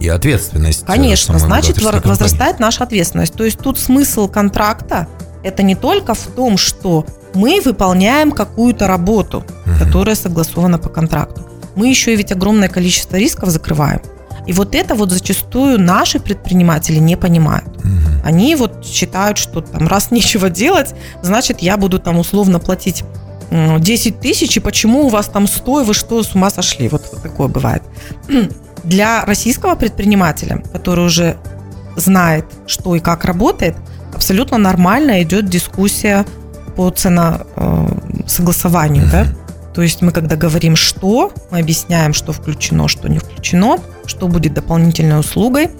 И 0.00 0.08
ответственность. 0.08 0.82
э, 0.82 0.86
Конечно, 0.86 1.38
значит 1.38 1.80
возрастает 1.82 2.60
наша 2.60 2.84
ответственность. 2.84 3.34
То 3.34 3.44
есть 3.44 3.58
тут 3.58 3.78
смысл 3.78 4.28
контракта 4.28 5.06
это 5.42 5.62
не 5.62 5.74
только 5.76 6.14
в 6.14 6.26
том, 6.36 6.56
что 6.58 7.06
мы 7.34 7.60
выполняем 7.64 8.32
какую-то 8.32 8.86
работу, 8.88 9.44
Мгм. 9.66 9.78
которая 9.78 10.14
согласована 10.16 10.78
по 10.78 10.88
контракту. 10.88 11.42
Мы 11.76 11.88
еще 11.88 12.12
и 12.12 12.16
ведь 12.16 12.32
огромное 12.32 12.68
количество 12.68 13.16
рисков 13.16 13.50
закрываем. 13.50 14.00
И 14.46 14.52
вот 14.52 14.74
это 14.74 14.94
вот 14.94 15.10
зачастую 15.12 15.78
наши 15.80 16.18
предприниматели 16.20 16.98
не 16.98 17.16
понимают. 17.16 17.68
Мгм. 17.84 18.22
Они 18.24 18.56
вот 18.56 18.84
считают, 18.84 19.38
что 19.38 19.60
там 19.60 19.86
раз 19.88 20.10
нечего 20.12 20.48
делать, 20.50 20.94
значит 21.22 21.60
я 21.60 21.76
буду 21.76 21.98
там 21.98 22.18
условно 22.18 22.58
платить 22.58 23.04
10 23.50 24.20
тысяч, 24.20 24.56
и 24.56 24.60
почему 24.60 25.06
у 25.06 25.08
вас 25.08 25.26
там 25.28 25.46
100, 25.46 25.80
и 25.80 25.84
вы 25.84 25.94
что, 25.94 26.22
с 26.22 26.34
ума 26.34 26.50
сошли? 26.50 26.88
Вот, 26.88 27.10
такое 27.22 27.48
бывает. 27.48 27.82
Для 28.84 29.24
российского 29.24 29.74
предпринимателя, 29.74 30.62
который 30.72 31.06
уже 31.06 31.38
знает, 31.96 32.44
что 32.66 32.94
и 32.94 33.00
как 33.00 33.24
работает, 33.24 33.74
абсолютно 34.14 34.58
нормально 34.58 35.22
идет 35.22 35.48
дискуссия 35.48 36.26
по 36.76 36.90
ценосогласованию, 36.90 39.08
да? 39.10 39.26
То 39.74 39.82
есть 39.82 40.02
мы 40.02 40.12
когда 40.12 40.36
говорим 40.36 40.76
что, 40.76 41.32
мы 41.50 41.60
объясняем, 41.60 42.12
что 42.12 42.32
включено, 42.32 42.88
что 42.88 43.08
не 43.08 43.18
включено, 43.18 43.78
что 44.06 44.28
будет 44.28 44.54
дополнительной 44.54 45.20
услугой. 45.20 45.70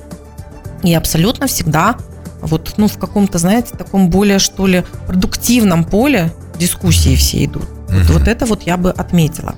И 0.83 0.95
абсолютно 0.95 1.49
всегда 1.49 1.97
вот 2.41 2.75
ну, 2.77 2.87
в 2.87 2.99
каком-то, 2.99 3.39
знаете, 3.39 3.77
таком 3.77 4.11
более, 4.11 4.39
что 4.39 4.67
ли, 4.67 4.85
продуктивном 5.07 5.85
поле 5.85 6.33
дискуссии 6.59 7.17
все 7.17 7.45
идут. 7.45 7.65
Вот, 7.89 8.05
Мгм. 8.05 8.13
вот 8.19 8.29
это 8.29 8.47
вот 8.47 8.63
я 8.63 8.77
бы 8.77 8.91
отметила. 8.91 9.55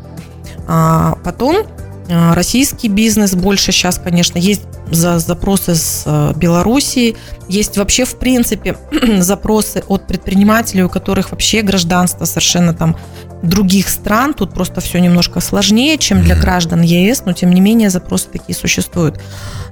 А, 0.68 1.16
потом 1.24 1.66
а, 2.12 2.34
российский 2.34 2.88
бизнес 2.88 3.34
больше 3.34 3.72
сейчас, 3.72 3.98
конечно, 3.98 4.38
есть 4.38 4.62
за 4.90 5.20
запросы 5.20 5.76
с 5.76 6.02
э, 6.04 6.32
Белоруссии, 6.34 7.16
есть 7.48 7.76
вообще, 7.78 8.04
в 8.04 8.16
принципе, 8.16 8.76
запросы 9.20 9.84
от 9.86 10.08
предпринимателей, 10.08 10.82
у 10.82 10.88
которых 10.88 11.30
вообще 11.30 11.62
гражданство 11.62 12.24
совершенно 12.24 12.74
там 12.74 12.96
других 13.42 13.88
стран. 13.88 14.34
Тут 14.34 14.52
просто 14.52 14.80
все 14.80 14.98
немножко 14.98 15.38
сложнее, 15.38 15.96
чем 15.96 16.22
для 16.22 16.34
граждан 16.34 16.82
ЕС, 16.82 17.22
но 17.24 17.32
тем 17.34 17.52
не 17.52 17.60
менее 17.60 17.88
запросы 17.88 18.26
такие 18.32 18.56
существуют. 18.56 19.20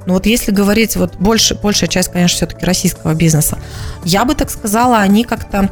Но 0.06 0.14
вот 0.14 0.26
если 0.26 0.52
говорить, 0.52 0.94
вот 0.94 1.16
больше, 1.16 1.56
большая 1.56 1.88
часть, 1.88 2.12
конечно, 2.12 2.36
все-таки 2.36 2.64
российского 2.64 3.12
бизнеса, 3.14 3.58
я 4.04 4.24
бы 4.24 4.36
так 4.36 4.50
сказала, 4.50 4.98
они 4.98 5.24
как-то 5.24 5.68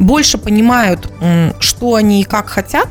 больше 0.00 0.38
понимают, 0.38 1.10
что 1.60 1.94
они 1.94 2.22
и 2.22 2.24
как 2.24 2.48
хотят, 2.48 2.88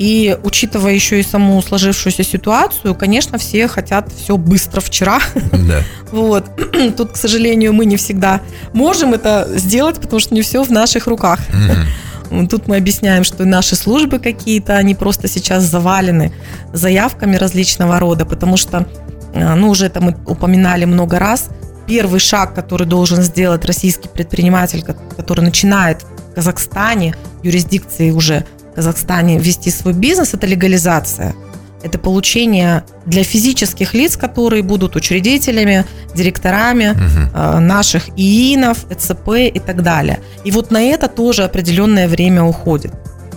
и 0.00 0.34
учитывая 0.42 0.94
еще 0.94 1.20
и 1.20 1.22
саму 1.22 1.60
сложившуюся 1.60 2.24
ситуацию, 2.24 2.94
конечно, 2.94 3.36
все 3.36 3.68
хотят 3.68 4.10
все 4.10 4.38
быстро 4.38 4.80
вчера. 4.80 5.20
Да. 5.52 5.82
Вот. 6.10 6.44
Тут, 6.96 7.12
к 7.12 7.16
сожалению, 7.16 7.72
мы 7.72 7.84
не 7.86 7.96
всегда 7.96 8.40
можем 8.72 9.14
это 9.14 9.46
сделать, 9.54 10.00
потому 10.00 10.18
что 10.18 10.34
не 10.34 10.42
все 10.42 10.64
в 10.64 10.70
наших 10.72 11.06
руках. 11.06 11.38
Мгм. 12.30 12.48
Тут 12.48 12.66
мы 12.66 12.76
объясняем, 12.76 13.24
что 13.24 13.44
наши 13.44 13.76
службы 13.76 14.18
какие-то, 14.18 14.76
они 14.76 14.94
просто 14.94 15.28
сейчас 15.28 15.64
завалены 15.64 16.32
заявками 16.72 17.36
различного 17.36 18.00
рода, 18.00 18.24
потому 18.24 18.56
что, 18.56 18.86
э, 19.34 19.54
ну, 19.54 19.68
уже 19.68 19.86
это 19.86 20.00
мы 20.00 20.16
упоминали 20.26 20.84
много 20.84 21.18
раз, 21.18 21.50
первый 21.90 22.20
шаг, 22.20 22.54
который 22.54 22.86
должен 22.86 23.22
сделать 23.22 23.64
российский 23.64 24.08
предприниматель, 24.08 24.82
ко- 24.82 24.96
который 25.16 25.40
начинает 25.42 26.02
в 26.30 26.34
Казахстане, 26.34 27.14
юрисдикции 27.42 28.12
уже 28.12 28.44
в 28.72 28.74
Казахстане 28.76 29.38
вести 29.38 29.70
свой 29.70 29.92
бизнес, 29.92 30.32
это 30.34 30.46
легализация. 30.46 31.34
Это 31.82 31.98
получение 31.98 32.82
для 33.06 33.24
физических 33.24 33.94
лиц, 33.94 34.16
которые 34.16 34.62
будут 34.62 34.96
учредителями, 34.96 35.84
директорами, 36.14 36.90
Мгм. 36.92 37.30
э, 37.34 37.58
наших 37.58 38.08
ИИНов, 38.16 38.84
ЭЦП 38.90 39.28
и 39.56 39.58
так 39.58 39.82
далее. 39.82 40.18
И 40.44 40.50
вот 40.52 40.70
на 40.70 40.80
это 40.82 41.08
тоже 41.08 41.42
определенное 41.44 42.06
время 42.06 42.42
уходит. 42.44 42.92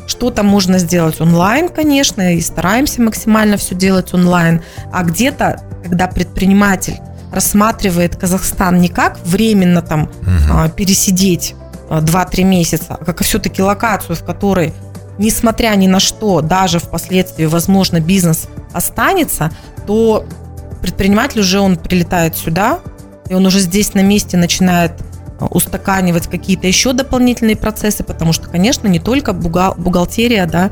Что-то 0.07 0.43
можно 0.43 0.77
сделать 0.79 1.21
онлайн, 1.21 1.69
конечно, 1.69 2.35
и 2.35 2.41
стараемся 2.41 3.01
максимально 3.01 3.55
все 3.57 3.73
делать 3.75 4.13
онлайн. 4.13 4.61
А 4.91 5.03
где-то, 5.03 5.61
когда 5.83 6.07
предприниматель 6.07 6.97
рассматривает 7.33 8.15
Казахстан 8.15 8.79
не 8.79 8.89
как 8.89 9.17
временно 9.25 9.81
там 9.81 10.09
а, 10.51 10.69
пересидеть 10.69 11.55
а, 11.89 11.99
2-3 11.99 12.43
месяца, 12.43 12.97
а 12.99 13.03
как 13.03 13.21
все-таки 13.23 13.61
локацию, 13.61 14.15
в 14.15 14.23
которой, 14.23 14.73
несмотря 15.17 15.75
ни 15.75 15.87
на 15.87 15.99
что, 15.99 16.41
даже 16.41 16.79
впоследствии, 16.79 17.45
возможно, 17.45 17.99
бизнес 17.99 18.47
останется, 18.71 19.51
то 19.87 20.25
предприниматель 20.81 21.39
уже 21.39 21.59
он 21.59 21.77
прилетает 21.77 22.35
сюда, 22.35 22.79
и 23.29 23.33
он 23.33 23.45
уже 23.45 23.59
здесь 23.59 23.93
на 23.93 24.01
месте 24.01 24.37
начинает 24.37 24.91
а, 25.39 25.45
устаканивать 25.45 26.27
какие-то 26.27 26.67
еще 26.67 26.93
дополнительные 26.93 27.55
процессы, 27.55 28.03
потому 28.03 28.33
что, 28.33 28.47
конечно, 28.47 28.87
не 28.87 28.99
только 28.99 29.31
бухгал- 29.31 29.75
бухгалтерия, 29.75 30.45
да, 30.45 30.69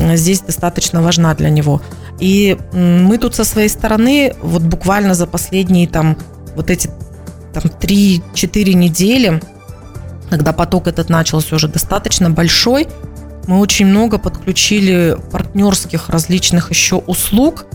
э, 0.00 0.16
здесь 0.16 0.40
достаточно 0.40 1.02
важна 1.02 1.34
для 1.34 1.50
него. 1.50 1.82
И 2.20 2.58
мы 2.72 3.18
тут 3.18 3.34
со 3.34 3.44
своей 3.44 3.68
стороны, 3.68 4.34
вот 4.42 4.62
буквально 4.62 5.14
за 5.14 5.26
последние 5.26 5.86
там 5.86 6.16
вот 6.56 6.70
эти 6.70 6.90
там 7.52 7.64
3-4 7.64 8.72
недели, 8.74 9.40
когда 10.30 10.52
поток 10.52 10.88
этот 10.88 11.08
начался 11.08 11.56
уже 11.56 11.68
достаточно 11.68 12.30
большой, 12.30 12.88
мы 13.46 13.60
очень 13.60 13.86
много 13.86 14.18
подключили 14.18 15.16
партнерских 15.32 16.10
различных 16.10 16.70
еще 16.70 16.96
услуг, 16.96 17.66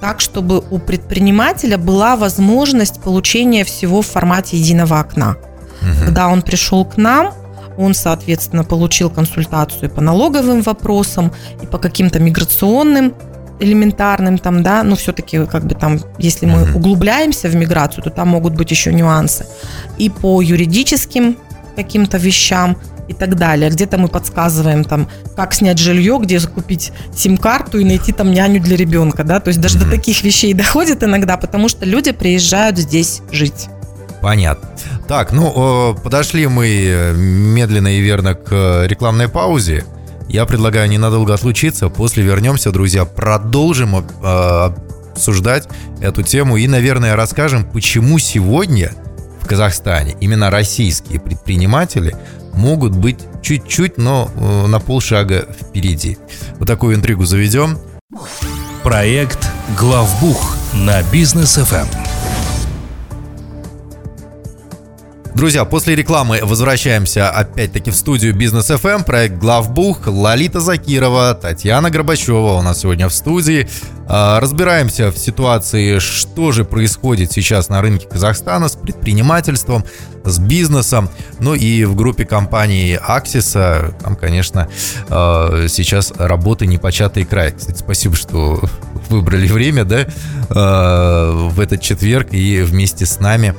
так, 0.00 0.20
чтобы 0.20 0.64
у 0.70 0.78
предпринимателя 0.78 1.76
была 1.78 2.16
возможность 2.16 3.00
получения 3.00 3.64
всего 3.64 4.02
в 4.02 4.06
формате 4.06 4.56
единого 4.56 4.98
окна. 4.98 5.36
Мгм. 5.82 6.06
Когда 6.06 6.28
он 6.28 6.42
пришел 6.42 6.84
к 6.84 6.96
нам, 6.96 7.34
он, 7.78 7.94
соответственно, 7.94 8.64
получил 8.64 9.10
консультацию 9.10 9.90
по 9.90 10.00
налоговым 10.00 10.62
вопросам 10.62 11.32
и 11.62 11.66
по 11.66 11.78
каким-то 11.78 12.18
миграционным 12.18 13.14
элементарным 13.60 14.38
там, 14.38 14.62
да, 14.62 14.82
но 14.82 14.96
все-таки 14.96 15.46
как 15.46 15.64
бы 15.66 15.74
там, 15.74 16.00
если 16.18 16.46
мы 16.46 16.74
углубляемся 16.74 17.48
в 17.48 17.54
миграцию, 17.54 18.02
то 18.02 18.10
там 18.10 18.28
могут 18.28 18.54
быть 18.54 18.70
еще 18.70 18.92
нюансы. 18.92 19.46
И 19.98 20.10
по 20.10 20.40
юридическим 20.40 21.36
каким-то 21.76 22.18
вещам 22.18 22.76
и 23.08 23.12
так 23.12 23.36
далее. 23.36 23.70
Где-то 23.70 23.98
мы 23.98 24.08
подсказываем 24.08 24.84
там, 24.84 25.08
как 25.36 25.52
снять 25.52 25.78
жилье, 25.78 26.18
где 26.22 26.38
закупить 26.38 26.92
сим-карту 27.14 27.78
и 27.78 27.84
найти 27.84 28.12
там 28.12 28.30
няню 28.30 28.60
для 28.60 28.76
ребенка, 28.76 29.24
да, 29.24 29.40
то 29.40 29.48
есть 29.48 29.60
даже 29.60 29.78
до 29.78 29.90
таких 29.90 30.22
вещей 30.22 30.54
доходит 30.54 31.02
иногда, 31.02 31.36
потому 31.36 31.68
что 31.68 31.84
люди 31.84 32.12
приезжают 32.12 32.78
здесь 32.78 33.22
жить. 33.32 33.68
Понятно. 34.22 34.68
Так, 35.08 35.32
ну, 35.32 35.94
э, 35.96 36.02
подошли 36.02 36.46
мы 36.46 36.68
э, 36.68 37.12
медленно 37.14 37.88
и 37.88 38.00
верно 38.00 38.34
к 38.34 38.52
э, 38.52 38.86
рекламной 38.86 39.28
паузе. 39.28 39.84
Я 40.30 40.46
предлагаю 40.46 40.88
ненадолго 40.88 41.34
отлучиться. 41.34 41.88
После 41.88 42.22
вернемся, 42.22 42.70
друзья, 42.70 43.04
продолжим 43.04 43.96
э, 43.96 44.72
обсуждать 45.12 45.68
эту 46.00 46.22
тему 46.22 46.56
и, 46.56 46.68
наверное, 46.68 47.16
расскажем, 47.16 47.64
почему 47.64 48.20
сегодня 48.20 48.92
в 49.40 49.48
Казахстане 49.48 50.16
именно 50.20 50.48
российские 50.48 51.18
предприниматели 51.18 52.14
могут 52.54 52.92
быть 52.92 53.18
чуть-чуть, 53.42 53.98
но 53.98 54.30
э, 54.36 54.66
на 54.68 54.78
полшага 54.78 55.48
впереди. 55.60 56.16
Вот 56.60 56.68
такую 56.68 56.94
интригу 56.94 57.24
заведем. 57.24 57.76
Проект 58.84 59.48
«Главбух» 59.76 60.56
на 60.72 61.02
Бизнес 61.10 61.56
ФМ. 61.56 62.09
Друзья, 65.34 65.64
после 65.64 65.94
рекламы 65.94 66.40
возвращаемся 66.42 67.30
опять-таки 67.30 67.90
в 67.90 67.94
студию 67.94 68.34
Бизнес 68.34 68.68
FM, 68.68 69.04
проект 69.04 69.36
Главбух, 69.36 70.06
Лолита 70.06 70.60
Закирова, 70.60 71.34
Татьяна 71.34 71.88
Горбачева 71.88 72.58
у 72.58 72.62
нас 72.62 72.80
сегодня 72.80 73.08
в 73.08 73.14
студии. 73.14 73.68
А, 74.08 74.40
разбираемся 74.40 75.12
в 75.12 75.16
ситуации, 75.16 76.00
что 76.00 76.50
же 76.50 76.64
происходит 76.64 77.30
сейчас 77.30 77.68
на 77.68 77.80
рынке 77.80 78.08
Казахстана 78.08 78.68
с 78.68 78.74
предпринимательством, 78.74 79.84
с 80.24 80.38
бизнесом. 80.40 81.08
Ну 81.38 81.54
и 81.54 81.84
в 81.84 81.94
группе 81.94 82.24
компании 82.24 82.98
Аксиса, 83.00 83.94
там, 84.02 84.16
конечно, 84.16 84.68
а, 85.08 85.66
сейчас 85.68 86.12
работы 86.18 86.66
непочатый 86.66 87.24
край. 87.24 87.52
Кстати, 87.52 87.78
спасибо, 87.78 88.16
что 88.16 88.60
выбрали 89.08 89.46
время, 89.46 89.84
да, 89.84 90.06
а, 90.50 91.48
в 91.48 91.60
этот 91.60 91.80
четверг 91.80 92.32
и 92.32 92.62
вместе 92.62 93.06
с 93.06 93.20
нами 93.20 93.54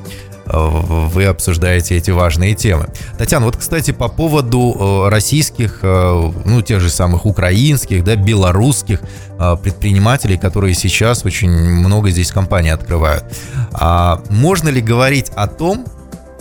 вы 0.52 1.26
обсуждаете 1.26 1.96
эти 1.98 2.12
важные 2.12 2.56
темы. 2.56 2.88
Татьяна, 3.18 3.46
вот, 3.46 3.58
кстати, 3.58 3.92
по 3.92 4.08
поводу 4.08 4.76
э, 4.78 5.10
российских, 5.10 5.80
э, 5.82 6.32
ну, 6.46 6.62
тех 6.62 6.82
же 6.82 6.90
самых 6.90 7.26
украинских, 7.26 8.04
да, 8.04 8.16
белорусских 8.16 9.02
э, 9.40 9.56
предпринимателей, 9.62 10.38
которые 10.38 10.74
сейчас 10.74 11.26
очень 11.26 11.50
много 11.50 12.10
здесь 12.10 12.32
компаний 12.32 12.70
открывают. 12.70 13.24
А 13.72 14.22
можно 14.30 14.70
ли 14.70 14.82
говорить 14.82 15.32
о 15.36 15.48
том, 15.48 15.86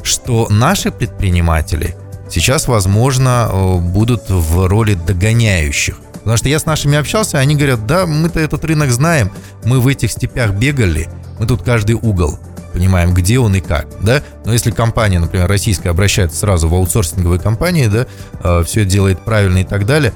что 0.03 0.49
наши 0.51 0.91
предприниматели 0.91 1.95
сейчас, 2.29 2.69
возможно, 2.69 3.79
будут 3.81 4.29
в 4.29 4.67
роли 4.67 4.95
догоняющих? 4.95 5.99
Потому 6.21 6.37
что 6.37 6.49
я 6.49 6.59
с 6.59 6.67
нашими 6.67 6.99
общался, 6.99 7.39
они 7.39 7.55
говорят, 7.55 7.87
да, 7.87 8.07
мы-то 8.07 8.41
этот 8.41 8.65
рынок 8.65 8.91
знаем, 8.91 9.31
мы 9.65 9.81
в 9.81 9.89
этих 9.89 10.11
степях 10.11 10.53
бегали, 10.53 11.09
мы 11.39 11.47
тут 11.47 11.63
каждый 11.63 11.95
угол 11.95 12.39
понимаем, 12.73 13.15
где 13.15 13.39
он 13.39 13.55
и 13.55 13.61
как, 13.61 13.87
да. 14.01 14.23
Но 14.45 14.53
если 14.53 14.71
компания, 14.71 15.19
например, 15.19 15.49
российская, 15.49 15.91
обращается 15.91 16.39
сразу 16.39 16.69
в 16.69 16.75
аутсорсинговые 16.75 17.41
компании, 17.41 17.87
да, 17.87 18.07
э, 18.43 18.65
все 18.65 18.85
делает 18.85 19.21
правильно 19.21 19.59
и 19.59 19.65
так 19.65 19.87
далее, 19.87 20.13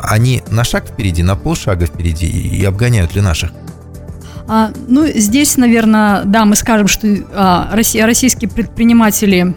они 0.00 0.42
на 0.50 0.64
шаг 0.64 0.86
впереди, 0.86 1.22
на 1.22 1.36
полшага 1.36 1.86
впереди 1.86 2.26
и 2.26 2.64
обгоняют 2.64 3.14
ли 3.14 3.20
наших? 3.20 3.50
А, 4.48 4.70
ну, 4.88 5.06
здесь, 5.06 5.56
наверное, 5.56 6.24
да, 6.24 6.44
мы 6.44 6.56
скажем, 6.56 6.88
что 6.88 7.08
а, 7.32 7.70
российские 7.72 8.50
предприниматели, 8.50 9.54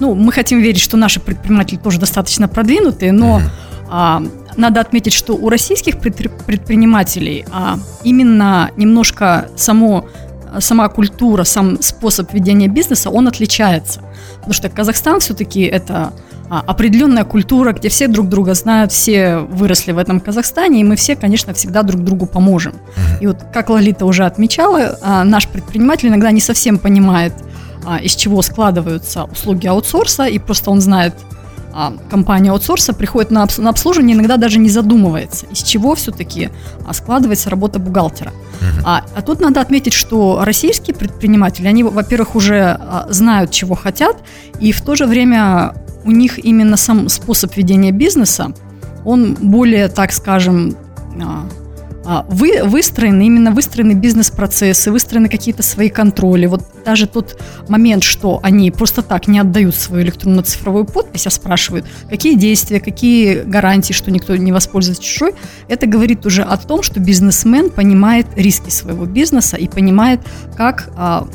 ну, 0.00 0.14
мы 0.14 0.32
хотим 0.32 0.60
верить, 0.60 0.80
что 0.80 0.96
наши 0.96 1.18
предприниматели 1.18 1.78
тоже 1.78 1.98
достаточно 1.98 2.48
продвинутые, 2.48 3.12
но 3.12 3.40
mm 3.40 3.50
а, 3.90 4.22
надо 4.56 4.80
отметить, 4.80 5.12
что 5.12 5.34
у 5.34 5.48
российских 5.48 5.98
предпринимателей 5.98 7.46
а, 7.50 7.78
именно 8.02 8.70
немножко 8.76 9.48
само 9.56 10.08
сама 10.60 10.88
культура, 10.88 11.44
сам 11.44 11.80
способ 11.82 12.32
ведения 12.32 12.68
бизнеса, 12.68 13.10
он 13.10 13.28
отличается. 13.28 14.00
Потому 14.36 14.52
что 14.52 14.68
Казахстан 14.68 15.20
все-таки 15.20 15.62
это 15.62 16.12
а, 16.50 16.62
определенная 16.66 17.24
культура, 17.24 17.72
где 17.72 17.88
все 17.88 18.08
друг 18.08 18.28
друга 18.28 18.54
знают, 18.54 18.92
все 18.92 19.38
выросли 19.38 19.92
в 19.92 19.98
этом 19.98 20.20
Казахстане, 20.20 20.80
и 20.80 20.84
мы 20.84 20.96
все, 20.96 21.14
конечно, 21.16 21.52
всегда 21.52 21.82
друг 21.82 22.02
другу 22.02 22.26
поможем. 22.26 22.74
И 23.20 23.26
вот, 23.26 23.38
как 23.52 23.68
Лолита 23.68 24.06
уже 24.06 24.24
отмечала, 24.24 24.98
а, 25.02 25.24
наш 25.24 25.46
предприниматель 25.46 26.08
иногда 26.08 26.30
не 26.30 26.40
совсем 26.40 26.78
понимает, 26.78 27.34
а, 27.84 27.98
из 27.98 28.14
чего 28.14 28.40
складываются 28.42 29.24
услуги 29.24 29.66
аутсорса, 29.66 30.24
и 30.26 30.38
просто 30.38 30.70
он 30.70 30.80
знает, 30.80 31.14
компания 32.10 32.50
аутсорса 32.50 32.92
приходит 32.92 33.30
на 33.30 33.42
обслуживание, 33.44 34.16
иногда 34.16 34.36
даже 34.36 34.58
не 34.58 34.68
задумывается, 34.68 35.46
из 35.46 35.62
чего 35.62 35.94
все-таки 35.94 36.50
складывается 36.92 37.50
работа 37.50 37.78
бухгалтера. 37.78 38.32
А, 38.84 39.04
а 39.14 39.22
тут 39.22 39.40
надо 39.40 39.60
отметить, 39.60 39.92
что 39.92 40.40
российские 40.42 40.96
предприниматели, 40.96 41.66
они, 41.66 41.84
во-первых, 41.84 42.34
уже 42.34 42.76
а, 42.80 43.06
знают, 43.10 43.50
чего 43.50 43.74
хотят, 43.74 44.16
и 44.60 44.72
в 44.72 44.80
то 44.80 44.96
же 44.96 45.06
время 45.06 45.74
у 46.04 46.10
них 46.10 46.44
именно 46.44 46.76
сам 46.76 47.08
способ 47.08 47.56
ведения 47.56 47.92
бизнеса, 47.92 48.52
он 49.04 49.34
более, 49.34 49.88
так 49.88 50.12
скажем, 50.12 50.76
а, 51.20 51.44
а, 51.44 51.67
вы, 52.28 52.62
выстроены, 52.64 53.26
именно 53.26 53.50
выстроены 53.50 53.92
бизнес-процессы, 53.92 54.90
выстроены 54.90 55.28
какие-то 55.28 55.62
свои 55.62 55.90
контроли. 55.90 56.46
Вот 56.46 56.62
даже 56.84 57.06
тот 57.06 57.38
момент, 57.68 58.02
что 58.02 58.40
они 58.42 58.70
просто 58.70 59.02
так 59.02 59.28
не 59.28 59.38
отдают 59.38 59.74
свою 59.74 60.04
электронно-цифровую 60.04 60.86
подпись, 60.86 61.26
а 61.26 61.30
спрашивают, 61.30 61.84
какие 62.08 62.34
действия, 62.34 62.80
какие 62.80 63.42
гарантии, 63.42 63.92
что 63.92 64.10
никто 64.10 64.34
не 64.36 64.52
воспользуется 64.52 65.02
чужой, 65.02 65.34
это 65.68 65.86
говорит 65.86 66.24
уже 66.24 66.42
о 66.42 66.56
том, 66.56 66.82
что 66.82 66.98
бизнесмен 66.98 67.68
понимает 67.68 68.26
риски 68.36 68.70
своего 68.70 69.04
бизнеса 69.04 69.58
и 69.58 69.68
понимает, 69.68 70.20
как 70.56 70.90
а, 70.96 71.28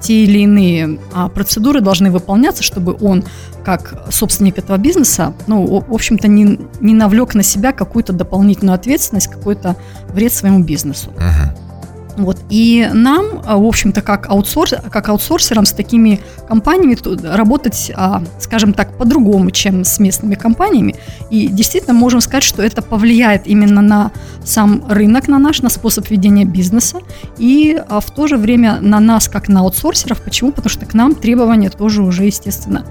те 0.00 0.24
или 0.24 0.40
иные 0.40 0.98
а, 1.12 1.28
процедуры 1.28 1.80
должны 1.80 2.10
выполняться, 2.10 2.62
чтобы 2.62 2.96
он, 3.00 3.24
как 3.66 4.12
собственник 4.12 4.58
этого 4.58 4.76
бизнеса, 4.76 5.34
ну, 5.48 5.66
в 5.66 5.92
общем-то, 5.92 6.28
не, 6.28 6.60
не 6.80 6.94
навлек 6.94 7.34
на 7.34 7.42
себя 7.42 7.72
какую-то 7.72 8.12
дополнительную 8.12 8.76
ответственность, 8.76 9.26
какой-то 9.26 9.74
вред 10.14 10.32
своему 10.32 10.60
бизнесу. 10.62 11.10
Uh-huh. 11.16 12.16
Вот. 12.16 12.38
И 12.48 12.88
нам, 12.92 13.42
а, 13.44 13.58
в 13.58 13.64
общем-то, 13.64 14.02
как, 14.02 14.30
аутсорс, 14.30 14.74
как 14.88 15.08
аутсорсерам 15.08 15.66
с 15.66 15.72
такими 15.72 16.20
компаниями 16.48 16.96
работать, 17.26 17.90
а, 17.96 18.22
скажем 18.38 18.72
так, 18.72 18.96
по-другому, 18.96 19.50
чем 19.50 19.84
с 19.84 19.98
местными 19.98 20.36
компаниями. 20.36 20.94
И 21.30 21.48
действительно 21.48 21.92
можем 21.92 22.20
сказать, 22.20 22.44
что 22.44 22.62
это 22.62 22.82
повлияет 22.82 23.48
именно 23.48 23.82
на 23.82 24.12
сам 24.44 24.84
рынок, 24.88 25.26
на 25.26 25.40
наш, 25.40 25.60
на 25.62 25.70
способ 25.70 26.08
ведения 26.08 26.44
бизнеса. 26.44 26.98
И 27.36 27.82
а, 27.88 27.98
в 27.98 28.12
то 28.12 28.28
же 28.28 28.36
время 28.36 28.78
на 28.80 29.00
нас, 29.00 29.28
как 29.28 29.48
на 29.48 29.62
аутсорсеров. 29.62 30.22
Почему? 30.22 30.52
Потому 30.52 30.70
что 30.70 30.86
к 30.86 30.94
нам 30.94 31.16
требования 31.16 31.68
тоже 31.68 32.02
уже, 32.02 32.26
естественно, 32.26 32.86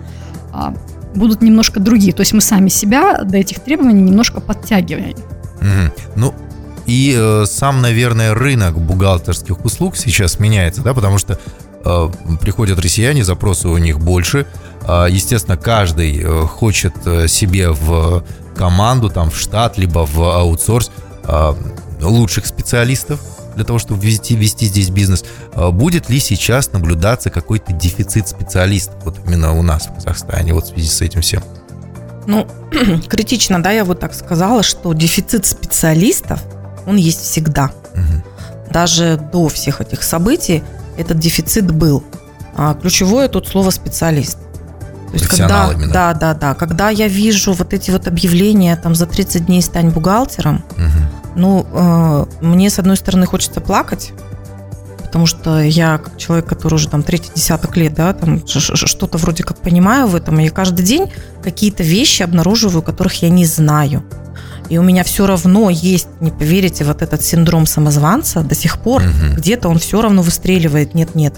будут 1.15 1.41
немножко 1.41 1.79
другие. 1.79 2.13
То 2.13 2.21
есть 2.21 2.33
мы 2.33 2.41
сами 2.41 2.69
себя 2.69 3.23
до 3.23 3.37
этих 3.37 3.59
требований 3.59 4.01
немножко 4.01 4.41
подтягиваем. 4.41 5.15
Mm-hmm. 5.61 5.91
Ну, 6.15 6.33
и 6.85 7.15
э, 7.17 7.45
сам, 7.47 7.81
наверное, 7.81 8.33
рынок 8.33 8.77
бухгалтерских 8.79 9.63
услуг 9.65 9.97
сейчас 9.97 10.39
меняется, 10.39 10.81
да, 10.81 10.93
потому 10.93 11.17
что 11.17 11.39
э, 11.83 12.09
приходят 12.41 12.79
россияне, 12.79 13.23
запросы 13.23 13.67
у 13.67 13.77
них 13.77 13.99
больше. 13.99 14.45
Э, 14.87 15.07
естественно, 15.09 15.57
каждый 15.57 16.21
э, 16.21 16.41
хочет 16.45 16.93
э, 17.05 17.27
себе 17.27 17.71
в 17.71 18.23
команду, 18.55 19.09
там, 19.09 19.31
в 19.31 19.37
штат, 19.37 19.77
либо 19.77 20.05
в 20.05 20.21
аутсорс 20.21 20.91
э, 21.23 21.53
лучших 22.01 22.45
специалистов 22.45 23.19
для 23.55 23.65
того, 23.65 23.79
чтобы 23.79 24.05
вести, 24.05 24.35
вести 24.35 24.65
здесь 24.65 24.89
бизнес. 24.89 25.23
Э, 25.53 25.71
будет 25.71 26.09
ли 26.09 26.19
сейчас 26.19 26.71
наблюдаться 26.71 27.29
какой-то 27.29 27.73
дефицит 27.73 28.27
специалистов 28.27 28.95
вот 29.03 29.19
именно 29.25 29.57
у 29.57 29.61
нас 29.61 29.87
в 29.87 29.95
Казахстане 29.95 30.53
вот 30.53 30.65
в 30.65 30.67
связи 30.69 30.89
с 30.89 31.01
этим 31.01 31.21
всем? 31.21 31.43
Ну, 32.27 32.47
критично, 33.07 33.61
да, 33.61 33.71
я 33.71 33.85
вот 33.85 33.99
так 33.99 34.13
сказала, 34.13 34.63
что 34.63 34.93
дефицит 34.93 35.45
специалистов– 35.45 36.41
он 36.85 36.97
есть 36.97 37.21
всегда. 37.21 37.71
Угу. 37.93 38.71
Даже 38.71 39.19
до 39.31 39.47
всех 39.49 39.81
этих 39.81 40.03
событий 40.03 40.63
этот 40.97 41.19
дефицит 41.19 41.71
был. 41.71 42.03
А 42.55 42.73
ключевое 42.73 43.27
тут 43.27 43.47
слово 43.47 43.69
специалист. 43.69 44.37
То 45.07 45.13
есть, 45.13 45.27
когда, 45.27 45.71
именно. 45.71 45.93
да, 45.93 46.13
да, 46.13 46.33
да, 46.33 46.53
когда 46.55 46.89
я 46.89 47.07
вижу 47.07 47.53
вот 47.53 47.73
эти 47.73 47.91
вот 47.91 48.07
объявления, 48.07 48.75
там, 48.75 48.95
за 48.95 49.05
30 49.05 49.45
дней 49.45 49.61
стань 49.61 49.89
бухгалтером, 49.89 50.63
угу. 50.71 51.24
Ну, 51.35 51.65
э, 51.71 52.25
мне, 52.41 52.69
с 52.69 52.79
одной 52.79 52.97
стороны, 52.97 53.25
хочется 53.25 53.61
плакать, 53.61 54.13
потому 55.03 55.25
что 55.25 55.61
я, 55.61 55.97
как 55.97 56.17
человек, 56.17 56.45
который 56.45 56.75
уже 56.75 56.89
там 56.89 57.03
третий 57.03 57.31
десяток 57.35 57.77
лет, 57.77 57.93
да, 57.93 58.13
там 58.13 58.45
что-то 58.45 59.17
вроде 59.17 59.43
как 59.43 59.57
понимаю 59.57 60.07
в 60.07 60.15
этом, 60.15 60.39
и 60.39 60.49
каждый 60.49 60.83
день 60.85 61.11
какие-то 61.43 61.83
вещи 61.83 62.23
обнаруживаю, 62.23 62.81
которых 62.81 63.21
я 63.21 63.29
не 63.29 63.45
знаю. 63.45 64.03
И 64.69 64.77
у 64.77 64.83
меня 64.83 65.03
все 65.03 65.27
равно 65.27 65.69
есть, 65.69 66.07
не 66.21 66.31
поверите, 66.31 66.83
вот 66.85 67.01
этот 67.01 67.23
синдром 67.23 67.65
самозванца 67.65 68.41
до 68.41 68.55
сих 68.55 68.79
пор. 68.79 69.03
Угу. 69.03 69.37
Где-то 69.37 69.69
он 69.69 69.77
все 69.79 70.01
равно 70.01 70.21
выстреливает. 70.21 70.95
Нет-нет. 70.95 71.35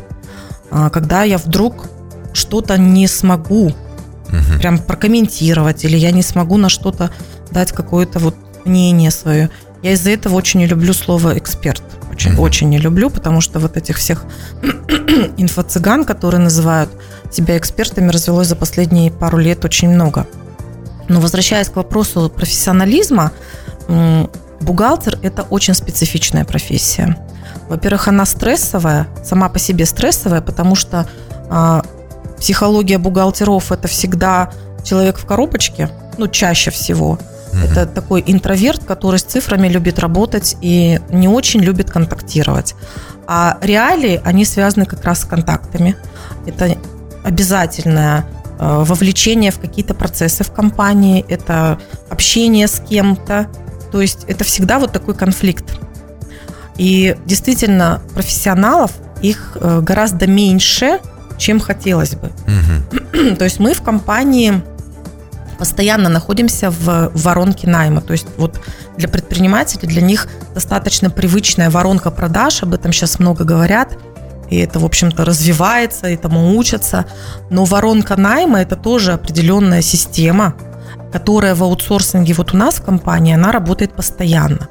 А, 0.72 0.90
когда 0.90 1.24
я 1.24 1.38
вдруг 1.38 1.90
что-то 2.34 2.78
не 2.78 3.08
смогу 3.08 3.68
угу. 3.68 4.60
прям 4.60 4.80
прокомментировать, 4.80 5.84
или 5.84 5.98
я 5.98 6.12
не 6.12 6.22
смогу 6.24 6.58
на 6.58 6.70
что-то 6.70 7.12
дать 7.52 7.72
какое-то 7.72 8.20
вот 8.20 8.36
мнение 8.66 9.12
свое. 9.12 9.50
Я 9.84 9.94
из-за 9.94 10.12
этого 10.12 10.36
очень 10.36 10.60
не 10.60 10.68
люблю 10.68 10.94
слово 10.94 11.38
эксперт. 11.38 11.84
Очень, 12.12 12.34
угу. 12.34 12.42
очень 12.42 12.70
не 12.70 12.80
люблю, 12.80 13.10
потому 13.10 13.42
что 13.42 13.60
вот 13.60 13.78
этих 13.78 13.98
всех 13.98 14.26
инфо-цыган, 15.38 16.04
которые 16.04 16.42
называют 16.42 16.90
себя 17.32 17.58
экспертами, 17.58 18.10
развелось 18.10 18.48
за 18.48 18.56
последние 18.56 19.12
пару 19.12 19.38
лет 19.38 19.64
очень 19.66 19.90
много. 19.90 20.26
Но 21.08 21.20
возвращаясь 21.22 21.70
к 21.70 21.76
вопросу 21.76 22.32
профессионализма, 22.36 23.32
бухгалтер– 24.60 25.20
это 25.22 25.44
очень 25.44 25.74
специфичная 25.74 26.44
профессия. 26.44 27.18
Во-первых, 27.70 28.08
она 28.08 28.26
стрессовая, 28.26 29.08
сама 29.24 29.50
по 29.50 29.60
себе 29.60 29.86
стрессовая, 29.86 30.42
потому 30.42 30.76
что 30.76 31.08
э, 31.50 31.82
психология 32.38 32.98
бухгалтеров– 32.98 33.72
это 33.74 33.88
всегда 33.88 34.52
человек 34.84 35.18
в 35.18 35.26
коробочке, 35.26 35.90
ну, 36.18 36.28
чаще 36.28 36.72
всего. 36.72 37.20
Mm-hmm. 37.58 37.72
Это 37.72 37.86
такой 37.86 38.24
интроверт, 38.26 38.84
который 38.84 39.18
с 39.20 39.24
цифрами 39.24 39.68
любит 39.68 40.00
работать 40.00 40.56
и 40.62 41.00
не 41.10 41.28
очень 41.28 41.62
любит 41.62 41.90
контактировать. 41.90 42.76
А 43.28 43.58
реалии, 43.62 44.22
они 44.24 44.46
связаны 44.46 44.86
как 44.86 45.04
раз 45.04 45.22
с 45.22 45.26
контактами. 45.26 45.96
Это 46.46 46.78
обязательное 47.24 48.26
э, 48.60 48.84
вовлечение 48.86 49.52
в 49.52 49.60
какие-то 49.60 49.94
процессы 49.94 50.44
в 50.44 50.52
компании, 50.52 51.26
это 51.28 51.80
общение 52.10 52.68
с 52.68 52.80
кем-то. 52.80 53.48
То 53.92 54.02
есть 54.02 54.24
это 54.28 54.44
всегда 54.44 54.80
вот 54.80 54.92
такой 54.94 55.16
конфликт. 55.16 55.78
И 56.78 57.18
действительно, 57.26 58.02
профессионалов 58.14 58.92
их 59.22 59.58
э, 59.60 59.82
гораздо 59.82 60.28
меньше, 60.28 61.00
чем 61.38 61.60
хотелось 61.60 62.16
бы. 62.16 62.32
Мгм. 62.46 63.36
То 63.38 63.44
есть 63.44 63.60
мы 63.60 63.74
в 63.74 63.82
компании 63.82 64.62
постоянно 65.58 66.10
находимся 66.10 66.70
в 66.70 67.12
воронке 67.14 67.68
найма. 67.68 68.02
То 68.02 68.14
есть 68.14 68.28
вот 68.38 68.60
для 68.98 69.08
предпринимателей, 69.08 69.88
для 69.88 70.02
них 70.02 70.28
достаточно 70.54 71.10
привычная 71.10 71.70
воронка 71.70 72.12
продаж, 72.12 72.64
об 72.64 72.74
этом 72.74 72.94
сейчас 72.94 73.20
много 73.20 73.44
говорят, 73.44 73.98
и 74.50 74.58
это, 74.58 74.80
в 74.80 74.86
общем-то, 74.86 75.26
развивается, 75.26 76.08
этому 76.08 76.56
учатся. 76.56 77.06
Но 77.50 77.66
воронка 77.66 78.16
найма– 78.16 78.62
это 78.62 78.76
тоже 78.76 79.14
определенная 79.14 79.82
система, 79.82 80.56
которая 81.12 81.56
в 81.56 81.64
аутсорсинге 81.64 82.34
вот 82.34 82.54
у 82.54 82.58
нас 82.58 82.76
в 82.76 82.84
компании, 82.84 83.34
она 83.34 83.52
работает 83.52 83.94
постоянно. 83.94 84.68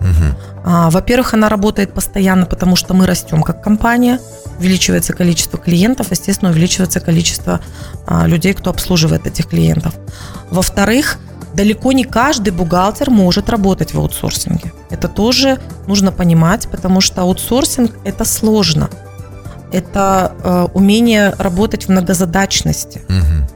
А, 0.64 0.90
Во-первых, 0.90 1.35
она 1.35 1.49
работает 1.49 1.92
постоянно, 1.92 2.46
потому 2.46 2.77
что 2.77 2.94
мы 2.94 3.07
растем 3.07 3.42
как 3.42 3.62
компания, 3.62 4.20
увеличивается 4.59 5.12
количество 5.12 5.59
клиентов, 5.59 6.11
естественно, 6.11 6.51
увеличивается 6.51 7.01
количество 7.01 7.61
а, 8.07 8.27
людей, 8.27 8.53
кто 8.55 8.70
обслуживает 8.70 9.27
этих 9.27 9.46
клиентов. 9.49 9.94
Во-вторых, 10.51 11.18
далеко 11.55 11.92
не 11.92 12.05
каждый 12.05 12.51
бухгалтер 12.51 13.11
может 13.11 13.49
работать 13.49 13.94
в 13.94 13.99
аутсорсинге. 13.99 14.72
Это 14.90 15.09
тоже 15.09 15.59
нужно 15.87 16.12
понимать, 16.12 16.68
потому 16.70 17.01
что 17.01 17.22
аутсорсинг– 17.22 17.92
это 18.05 18.25
сложно. 18.25 18.90
Это 19.72 20.33
э, 20.44 20.66
умение 20.75 21.35
работать 21.38 21.85
в 21.87 21.88
многозадачности 21.88 23.03
Мгм. 23.09 23.46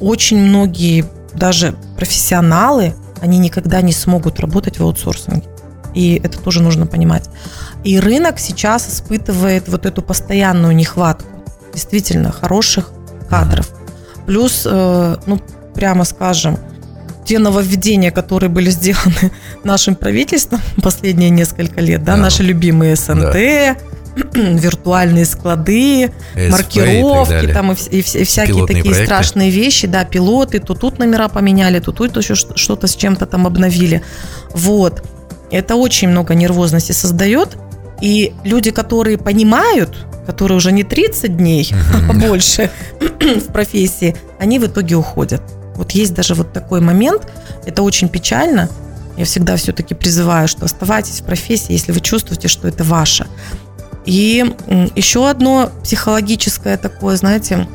очень 0.00 0.38
многие 0.38 1.04
даже 1.34 1.74
профессионалы, 1.96 2.94
они 3.20 3.38
никогда 3.38 3.80
не 3.82 3.92
смогут 3.92 4.40
работать 4.40 4.78
в 4.78 4.82
аутсорсинге. 4.82 5.48
И 5.94 6.20
это 6.22 6.38
тоже 6.38 6.62
нужно 6.62 6.86
понимать. 6.86 7.28
И 7.84 7.98
рынок 8.00 8.38
сейчас 8.38 8.88
испытывает 8.88 9.68
вот 9.68 9.86
эту 9.86 10.02
постоянную 10.02 10.74
нехватку 10.74 11.28
действительно 11.72 12.32
хороших 12.32 12.90
кадров. 13.28 13.70
Плюс, 14.26 14.62
э, 14.64 15.16
ну, 15.26 15.40
прямо 15.74 16.04
скажем, 16.04 16.58
те 17.24 17.38
нововведения, 17.38 18.10
которые 18.10 18.50
были 18.50 18.70
сделаны 18.70 19.30
нашим 19.64 19.94
правительством 19.94 20.60
последние 20.82 21.30
несколько 21.30 21.80
лет, 21.80 22.04
да, 22.04 22.16
Да. 22.16 22.22
наши 22.22 22.42
любимые 22.42 22.96
СНТ, 22.96 23.36
виртуальные 24.34 25.24
склады, 25.24 26.06
СП 26.08 26.38
и 26.38 26.50
так 26.50 26.50
маркировки 26.50 27.30
далее. 27.30 27.54
там 27.54 27.72
и, 27.72 27.74
и 27.74 27.98
и 27.98 28.24
всякие 28.24 28.54
Пилотные 28.54 28.66
такие 28.66 28.90
проекты. 28.90 29.04
страшные 29.04 29.50
вещи, 29.50 29.86
да, 29.86 30.04
пилоты, 30.04 30.58
то 30.58 30.74
тут 30.74 30.98
номера 30.98 31.28
поменяли, 31.28 31.78
то 31.78 31.92
тут 31.92 32.16
еще 32.16 32.34
что-то 32.34 32.86
с 32.86 32.94
чем-то 32.96 33.26
там 33.26 33.46
обновили. 33.46 34.02
Вот. 34.54 35.02
Это 35.50 35.76
очень 35.76 36.08
много 36.08 36.34
нервозности 36.34 36.92
создает. 36.92 37.56
И 38.00 38.32
люди, 38.44 38.70
которые 38.70 39.16
понимают, 39.16 40.06
которые 40.26 40.56
уже 40.56 40.72
не 40.72 40.82
30 40.82 41.36
дней, 41.36 41.70
а 42.08 42.12
больше 42.12 42.70
в 43.00 43.52
профессии, 43.52 44.16
они 44.38 44.58
в 44.58 44.66
итоге 44.66 44.96
уходят. 44.96 45.42
Вот 45.76 45.92
есть 45.92 46.14
даже 46.14 46.34
вот 46.34 46.52
такой 46.52 46.80
момент. 46.80 47.28
Это 47.64 47.82
очень 47.82 48.08
печально. 48.08 48.68
Я 49.16 49.24
всегда 49.24 49.56
все-таки 49.56 49.94
призываю, 49.94 50.48
что 50.48 50.64
оставайтесь 50.64 51.20
в 51.20 51.24
профессии, 51.24 51.72
если 51.72 51.92
вы 51.92 52.00
чувствуете, 52.00 52.48
что 52.48 52.66
это 52.68 52.82
ваше. 52.82 53.26
И 54.04 54.54
еще 54.96 55.28
одно 55.28 55.70
психологическое 55.82 56.76
такое, 56.76 57.16
знаете, 57.16 57.68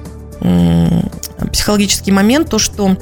психологический 1.51 2.11
момент, 2.11 2.49
то, 2.49 2.59
что 2.59 2.97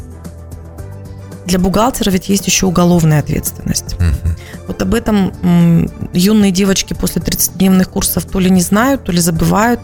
для 1.45 1.59
бухгалтера 1.59 2.09
ведь 2.09 2.29
есть 2.29 2.47
еще 2.47 2.65
уголовная 2.65 3.19
ответственность. 3.19 3.95
Мгм. 3.99 4.35
Вот 4.67 4.81
об 4.81 4.93
этом 4.93 5.89
юные 6.13 6.51
девочки 6.51 6.93
после 6.93 7.21
30-дневных 7.21 7.89
курсов 7.89 8.25
то 8.25 8.39
ли 8.39 8.49
не 8.49 8.61
знают, 8.61 9.03
то 9.03 9.11
ли 9.11 9.19
забывают. 9.19 9.79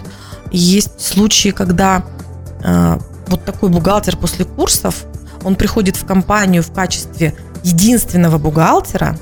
Есть 0.52 1.00
случаи, 1.00 1.50
когда 1.50 2.04
э, 2.64 2.98
вот 3.28 3.46
такой 3.46 3.70
бухгалтер 3.70 4.18
после 4.18 4.46
курсов, 4.46 5.06
он 5.44 5.56
приходит 5.56 5.96
в 5.96 6.06
компанию 6.06 6.64
в 6.64 6.72
качестве 6.72 7.36
единственного 7.64 8.38
бухгалтера, 8.38 9.18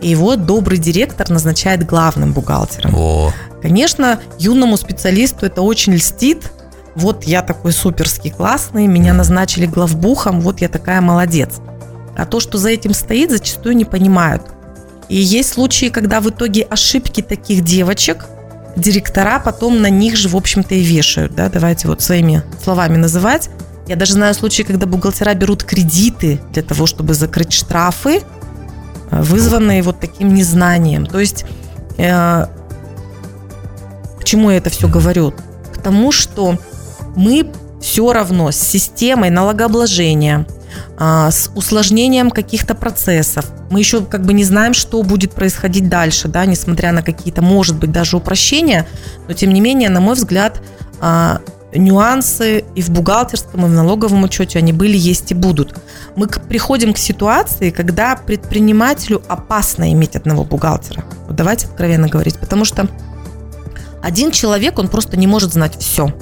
и 0.00 0.08
его 0.08 0.36
добрый 0.36 0.78
директор 0.78 1.30
назначает 1.30 1.86
главным 1.86 2.32
бухгалтером. 2.32 2.94
О, 2.94 3.32
Конечно, 3.64 4.20
юному 4.38 4.76
специалисту 4.76 5.46
это 5.46 5.62
очень 5.62 5.94
льстит. 5.94 6.52
Вот 6.94 7.24
я 7.24 7.40
такой 7.40 7.72
суперский 7.72 8.30
классный, 8.30 8.86
меня 8.86 9.14
назначили 9.14 9.64
главбухом, 9.64 10.42
вот 10.42 10.60
я 10.60 10.68
такая 10.68 11.00
молодец. 11.00 11.60
А 12.14 12.26
то, 12.26 12.40
что 12.40 12.58
за 12.58 12.68
этим 12.68 12.92
стоит, 12.92 13.30
зачастую 13.30 13.74
не 13.74 13.86
понимают. 13.86 14.42
И 15.08 15.16
есть 15.16 15.54
случаи, 15.54 15.86
когда 15.86 16.20
в 16.20 16.28
итоге 16.28 16.64
ошибки 16.64 17.22
таких 17.22 17.64
девочек 17.64 18.26
директора 18.76 19.40
потом 19.42 19.80
на 19.80 19.88
них 19.88 20.18
же, 20.18 20.28
в 20.28 20.36
общем-то, 20.36 20.74
и 20.74 20.82
вешают. 20.82 21.34
Да? 21.34 21.48
Давайте 21.48 21.88
вот 21.88 22.02
своими 22.02 22.42
словами 22.62 22.98
называть. 22.98 23.48
Я 23.88 23.96
даже 23.96 24.12
знаю 24.12 24.34
случаи, 24.34 24.62
когда 24.62 24.84
бухгалтера 24.84 25.32
берут 25.32 25.64
кредиты 25.64 26.38
для 26.52 26.62
того, 26.62 26.84
чтобы 26.84 27.14
закрыть 27.14 27.54
штрафы, 27.54 28.20
э, 29.10 29.22
вызванные 29.22 29.82
вот 29.82 30.00
таким 30.00 30.34
незнанием. 30.34 31.06
То 31.06 31.18
есть 31.18 31.46
э, 31.96 32.46
к 34.24 34.26
чему 34.26 34.50
я 34.50 34.56
это 34.56 34.70
все 34.70 34.88
говорю? 34.88 35.34
К 35.74 35.82
тому, 35.82 36.10
что 36.10 36.58
мы 37.14 37.52
все 37.82 38.10
равно 38.10 38.52
с 38.52 38.56
системой 38.56 39.28
налогообложения, 39.28 40.46
а, 40.96 41.30
с 41.30 41.50
усложнением 41.54 42.30
каких-то 42.30 42.74
процессов. 42.74 43.44
Мы 43.68 43.80
еще 43.80 44.02
как 44.02 44.24
бы 44.24 44.32
не 44.32 44.42
знаем, 44.42 44.72
что 44.72 45.02
будет 45.02 45.32
происходить 45.32 45.90
дальше, 45.90 46.28
да, 46.28 46.46
несмотря 46.46 46.92
на 46.92 47.02
какие-то, 47.02 47.42
может 47.42 47.76
быть, 47.76 47.92
даже 47.92 48.16
упрощения, 48.16 48.86
но 49.28 49.34
тем 49.34 49.52
не 49.52 49.60
менее, 49.60 49.90
на 49.90 50.00
мой 50.00 50.14
взгляд, 50.14 50.58
а, 51.02 51.42
нюансы 51.74 52.64
и 52.74 52.80
в 52.80 52.88
бухгалтерском, 52.88 53.66
и 53.66 53.68
в 53.68 53.72
налоговом 53.72 54.24
учете 54.24 54.58
они 54.58 54.72
были, 54.72 54.96
есть 54.96 55.32
и 55.32 55.34
будут. 55.34 55.74
Мы 56.16 56.28
приходим 56.28 56.94
к 56.94 56.98
ситуации, 56.98 57.68
когда 57.68 58.16
предпринимателю 58.16 59.20
опасно 59.28 59.92
иметь 59.92 60.16
одного 60.16 60.44
бухгалтера. 60.44 61.04
Вот 61.26 61.36
давайте 61.36 61.66
откровенно 61.66 62.08
говорить, 62.08 62.38
потому 62.38 62.64
что 62.64 62.88
один 64.04 64.30
человек, 64.30 64.78
он 64.78 64.88
просто 64.88 65.16
не 65.16 65.26
может 65.26 65.52
знать 65.52 65.76
все. 65.78 66.12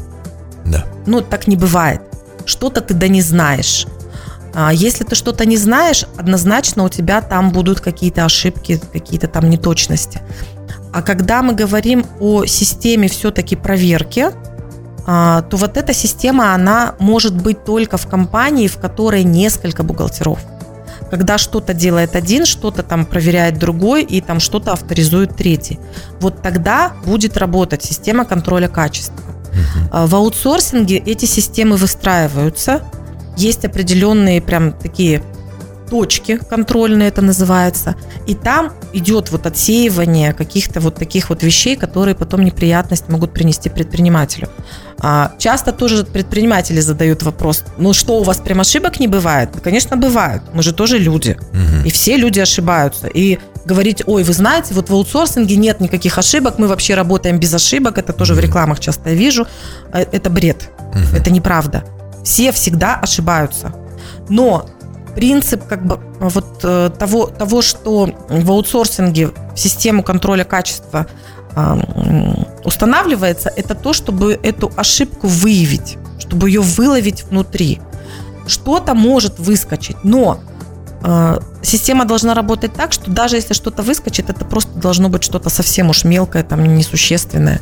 да. 0.65 0.85
Ну, 1.07 1.21
так 1.21 1.49
не 1.49 1.57
бывает. 1.57 2.01
Что-то 2.47 2.81
ты 2.81 2.95
да 2.95 3.09
не 3.09 3.23
знаешь. 3.23 3.87
А 4.55 4.73
Если 4.73 5.05
ты 5.05 5.15
что-то 5.17 5.45
не 5.47 5.57
знаешь, 5.57 6.05
однозначно 6.17 6.85
у 6.85 6.89
тебя 6.89 7.23
там 7.23 7.51
будут 7.51 7.81
какие-то 7.81 8.25
ошибки, 8.25 8.81
какие-то 8.93 9.27
там 9.27 9.51
неточности. 9.51 10.21
А 10.93 11.03
когда 11.03 11.43
мы 11.43 11.55
говорим 11.55 12.05
о 12.21 12.45
системе 12.45 13.09
все-таки 13.09 13.57
проверки, 13.57 14.27
а, 15.07 15.43
то 15.43 15.57
вот 15.57 15.77
эта 15.77 15.93
система, 15.95 16.55
она 16.55 16.95
может 16.99 17.35
быть 17.35 17.65
только 17.65 17.97
в 17.97 18.07
компании, 18.07 18.69
в 18.69 18.77
которой 18.77 19.25
несколько 19.25 19.83
бухгалтеров. 19.83 20.39
Когда 21.13 21.37
что-то 21.37 21.75
делает 21.75 22.17
один, 22.17 22.47
что-то 22.47 22.83
там 22.83 23.05
проверяет 23.05 23.59
другой, 23.59 24.03
и 24.03 24.23
там 24.23 24.41
что-то 24.41 24.73
авторизует 24.73 25.37
третий. 25.37 25.79
Вот 26.21 26.41
тогда 26.41 26.95
будет 27.05 27.37
работать 27.37 27.85
система 27.85 28.25
контроля 28.25 28.67
качества. 28.67 29.23
А 29.91 30.07
В 30.07 30.15
аутсорсинге 30.15 30.97
эти 30.97 31.27
системы 31.27 31.77
выстраиваются. 31.77 32.81
Есть 33.37 33.67
определенные 33.67 34.41
прям 34.41 34.73
такие 34.73 35.23
точки 35.93 36.39
контрольные 36.51 37.09
это 37.09 37.21
называется. 37.21 37.95
И 38.27 38.35
там 38.35 38.73
идет 38.95 39.31
вот 39.31 39.47
отсеивание 39.47 40.33
каких-то 40.33 40.81
вот 40.81 40.95
таких 40.95 41.29
вот 41.29 41.43
вещей, 41.43 41.77
которые 41.77 42.15
потом 42.15 42.45
неприятность 42.45 43.11
могут 43.11 43.35
принести 43.35 43.69
предпринимателю. 43.69 44.49
А, 44.99 45.33
часто 45.39 45.73
тоже 45.73 46.05
предприниматели 46.05 46.81
задают 46.81 47.23
вопрос, 47.23 47.65
ну 47.79 47.93
что, 47.93 48.21
у 48.21 48.23
вас 48.23 48.39
прям 48.39 48.61
ошибок 48.61 49.01
не 49.01 49.09
бывает? 49.09 49.51
Да, 49.53 49.61
конечно, 49.61 49.99
бывают. 49.99 50.43
Мы 50.55 50.63
же 50.63 50.73
тоже 50.73 50.99
люди. 50.99 51.37
И 51.85 51.91
все 51.91 52.17
люди 52.17 52.41
ошибаются. 52.41 53.07
И 53.07 53.39
говорить, 53.67 54.03
ой, 54.07 54.23
вы 54.23 54.33
знаете, 54.33 54.73
вот 54.75 54.89
в 54.89 54.95
аутсорсинге 54.95 55.57
нет 55.57 55.81
никаких 55.81 56.19
ошибок, 56.19 56.59
мы 56.59 56.69
вообще 56.69 56.95
работаем 56.95 57.39
без 57.39 57.55
ошибок, 57.55 57.99
это 57.99 58.13
тоже 58.13 58.35
в 58.35 58.41
рекламах 58.41 58.81
часто 58.81 59.11
я 59.11 59.15
вижу, 59.15 59.47
э, 59.93 60.07
это 60.13 60.31
бред, 60.31 60.71
это 61.15 61.31
неправда. 61.31 61.85
Все 62.25 62.51
всегда 62.51 62.97
ошибаются. 63.03 63.75
Но 64.29 64.67
принцип 65.15 65.67
как 65.67 65.85
бы 65.87 65.99
вот 66.21 66.61
э, 66.63 66.91
того, 66.99 67.27
того, 67.27 67.63
что 67.63 68.11
в 68.29 68.51
аутсорсинге 68.51 69.29
в 69.29 69.57
систему 69.57 70.03
контроля 70.03 70.45
качества 70.45 71.07
устанавливается, 72.65 73.53
это 73.55 73.75
то, 73.75 73.93
чтобы 73.93 74.41
эту 74.43 74.73
ошибку 74.75 75.27
выявить, 75.27 75.99
чтобы 76.19 76.49
ее 76.49 76.63
выловить 76.63 77.25
внутри. 77.25 77.81
Что-то 78.47 78.95
может 78.95 79.39
выскочить, 79.39 79.97
но 80.03 80.41
э, 81.03 81.41
система 81.63 82.07
должна 82.07 82.33
работать 82.33 82.73
так, 82.73 82.95
что 82.95 83.11
даже 83.11 83.37
если 83.37 83.53
что-то 83.53 83.83
выскочит, 83.83 84.31
это 84.31 84.47
просто 84.47 84.73
должно 84.79 85.11
быть 85.11 85.25
что-то 85.25 85.51
совсем 85.51 85.91
уж 85.91 86.05
мелкое, 86.05 86.43
там 86.43 86.65
несущественное. 86.75 87.61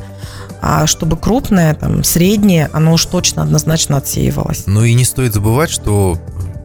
а 0.61 0.87
чтобы 0.87 1.17
крупное, 1.17 1.73
там, 1.73 2.03
среднее, 2.03 2.69
оно 2.71 2.93
уж 2.93 3.05
точно 3.05 3.43
однозначно 3.43 3.97
отсеивалось. 3.97 4.63
Ну 4.67 4.83
и 4.83 4.93
не 4.93 5.03
стоит 5.03 5.33
забывать, 5.33 5.69
что 5.69 6.17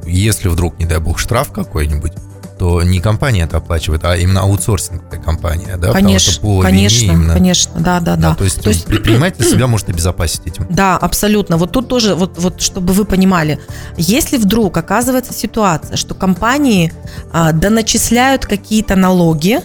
если 0.06 0.48
вдруг, 0.48 0.78
не 0.78 0.86
дай 0.86 0.98
бог, 0.98 1.18
штраф 1.18 1.52
какой-нибудь, 1.52 2.12
то 2.58 2.82
не 2.82 3.00
компания 3.00 3.42
это 3.42 3.58
оплачивает, 3.58 4.04
а 4.04 4.16
именно 4.16 4.40
аутсорсинговая 4.40 5.20
компания, 5.20 5.76
да? 5.76 5.92
Конечно, 5.92 6.32
Потому 6.32 6.56
что 6.56 6.58
по 6.58 6.62
конечно, 6.62 7.02
вине 7.02 7.12
именно... 7.12 7.34
конечно, 7.34 7.80
да, 7.80 8.00
да, 8.00 8.16
да. 8.16 8.34
То 8.34 8.44
есть, 8.44 8.62
То 8.62 8.70
есть- 8.70 8.86
предприниматель 8.86 9.44
себя 9.50 9.66
может 9.66 9.90
обезопасить 9.90 10.46
этим. 10.46 10.66
Да, 10.70 10.96
абсолютно. 10.96 11.58
Вот 11.58 11.72
тут 11.72 11.88
тоже, 11.88 12.14
вот, 12.14 12.38
вот 12.38 12.62
чтобы 12.62 12.94
вы 12.94 13.04
понимали, 13.04 13.60
если 13.98 14.38
вдруг 14.38 14.76
оказывается 14.76 15.34
ситуация, 15.34 15.96
что 15.96 16.14
компании 16.14 16.92
а, 17.32 17.52
доначисляют 17.52 18.46
какие-то 18.46 18.96
налоги, 18.96 19.60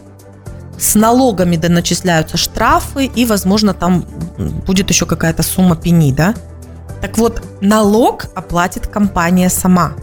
с 0.78 0.96
налогами 0.96 1.56
доначисляются 1.58 2.38
штрафы, 2.38 3.06
и, 3.06 3.26
возможно, 3.26 3.74
там 3.74 4.06
будет 4.66 4.90
еще 4.90 5.06
какая-то 5.06 5.44
сумма 5.44 5.76
пени, 5.76 6.12
да? 6.12 6.34
Так 7.02 7.18
вот, 7.18 7.42
налог 7.62 8.28
оплатит 8.36 8.88
компания 8.88 9.50
сама. 9.50 9.94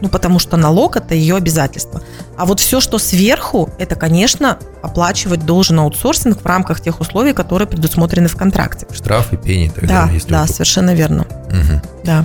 Ну, 0.00 0.08
потому 0.08 0.40
что 0.40 0.56
налог– 0.56 0.96
это 0.96 1.14
ее 1.14 1.36
обязательство. 1.36 2.02
А 2.36 2.44
вот 2.44 2.58
все, 2.58 2.80
что 2.80 2.98
сверху, 2.98 3.70
это, 3.78 3.94
конечно, 3.94 4.58
оплачивать 4.82 5.46
должен 5.46 5.78
аутсорсинг 5.78 6.42
в 6.42 6.46
рамках 6.46 6.80
тех 6.80 7.00
условий, 7.00 7.32
которые 7.32 7.68
предусмотрены 7.68 8.26
в 8.26 8.36
контракте. 8.36 8.86
Штрафы, 8.92 9.36
пени 9.36 9.66
и 9.66 9.68
так 9.70 9.86
Да, 9.86 10.06
далее. 10.06 10.20
да, 10.28 10.46
совершенно 10.48 10.92
верно. 10.94 11.26
Мгм. 11.50 11.80
Да. 12.02 12.24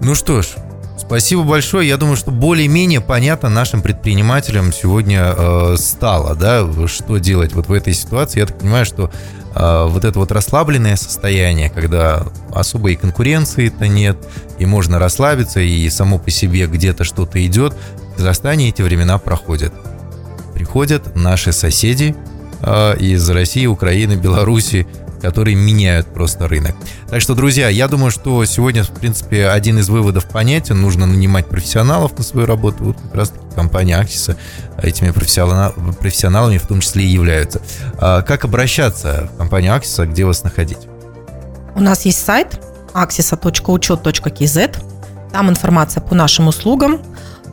Ну 0.00 0.16
что 0.16 0.42
ж, 0.42 0.48
спасибо 0.96 1.42
большое. 1.42 1.88
Я 1.88 1.96
думаю, 1.96 2.16
что 2.16 2.30
более-менее 2.30 3.00
понятно 3.00 3.48
нашим 3.48 3.82
предпринимателям 3.82 4.72
сегодня 4.72 5.34
э, 5.36 5.76
стало, 5.78 6.34
да, 6.34 6.66
что 6.86 7.18
делать 7.18 7.52
вот 7.54 7.68
в 7.68 7.72
этой 7.72 7.94
ситуации. 7.94 8.40
Я 8.40 8.46
так 8.46 8.58
понимаю, 8.58 8.84
что 8.84 9.10
э, 9.54 9.86
вот 9.88 10.04
это 10.04 10.18
вот 10.18 10.32
расслабленное 10.32 10.96
состояние, 10.96 11.70
когда 11.70 12.24
особо 12.52 12.90
и 12.90 12.96
конкуренции-то 12.96 13.88
нет, 13.88 14.16
и 14.58 14.66
можно 14.66 14.98
расслабиться, 14.98 15.60
и 15.60 15.88
само 15.90 16.18
по 16.18 16.30
себе 16.30 16.66
где-то 16.66 17.04
что-то 17.04 17.44
идет, 17.44 17.74
в 18.12 18.16
Казахстане 18.16 18.68
эти 18.68 18.82
времена 18.82 19.18
проходят. 19.18 19.72
Приходят 20.54 21.16
наши 21.16 21.52
соседи 21.52 22.14
э, 22.62 22.96
из 22.98 23.28
России, 23.28 23.66
Украины, 23.66 24.14
Беларуси, 24.14 24.86
которые 25.24 25.54
меняют 25.54 26.06
просто 26.08 26.48
рынок. 26.48 26.76
Так 27.08 27.22
что, 27.22 27.34
друзья, 27.34 27.70
я 27.70 27.88
думаю, 27.88 28.10
что 28.10 28.44
сегодня, 28.44 28.84
в 28.84 28.90
принципе, 28.90 29.48
один 29.48 29.78
из 29.78 29.88
выводов 29.88 30.28
понятен. 30.28 30.82
Нужно 30.82 31.06
нанимать 31.06 31.46
профессионалов 31.46 32.18
на 32.18 32.22
свою 32.22 32.46
работу. 32.46 32.84
Вот 32.84 32.98
как 33.00 33.14
раз-таки 33.14 33.42
компания 33.54 33.96
Аксиса 33.96 34.36
этими 34.76 35.12
профессионал- 35.12 35.72
профессионалами 35.98 36.58
в 36.58 36.66
том 36.66 36.80
числе 36.80 37.04
и 37.04 37.08
являются. 37.08 37.62
А 37.96 38.20
как 38.20 38.44
обращаться 38.44 39.30
в 39.32 39.38
компанию 39.38 39.74
Аксиса, 39.74 40.04
где 40.04 40.26
вас 40.26 40.44
находить? 40.44 40.86
У 41.74 41.80
нас 41.80 42.04
есть 42.04 42.22
сайт 42.22 42.60
axisa.учет.kz. 42.92 44.76
Там 45.32 45.48
информация 45.48 46.02
по 46.02 46.14
нашим 46.14 46.48
услугам. 46.48 47.00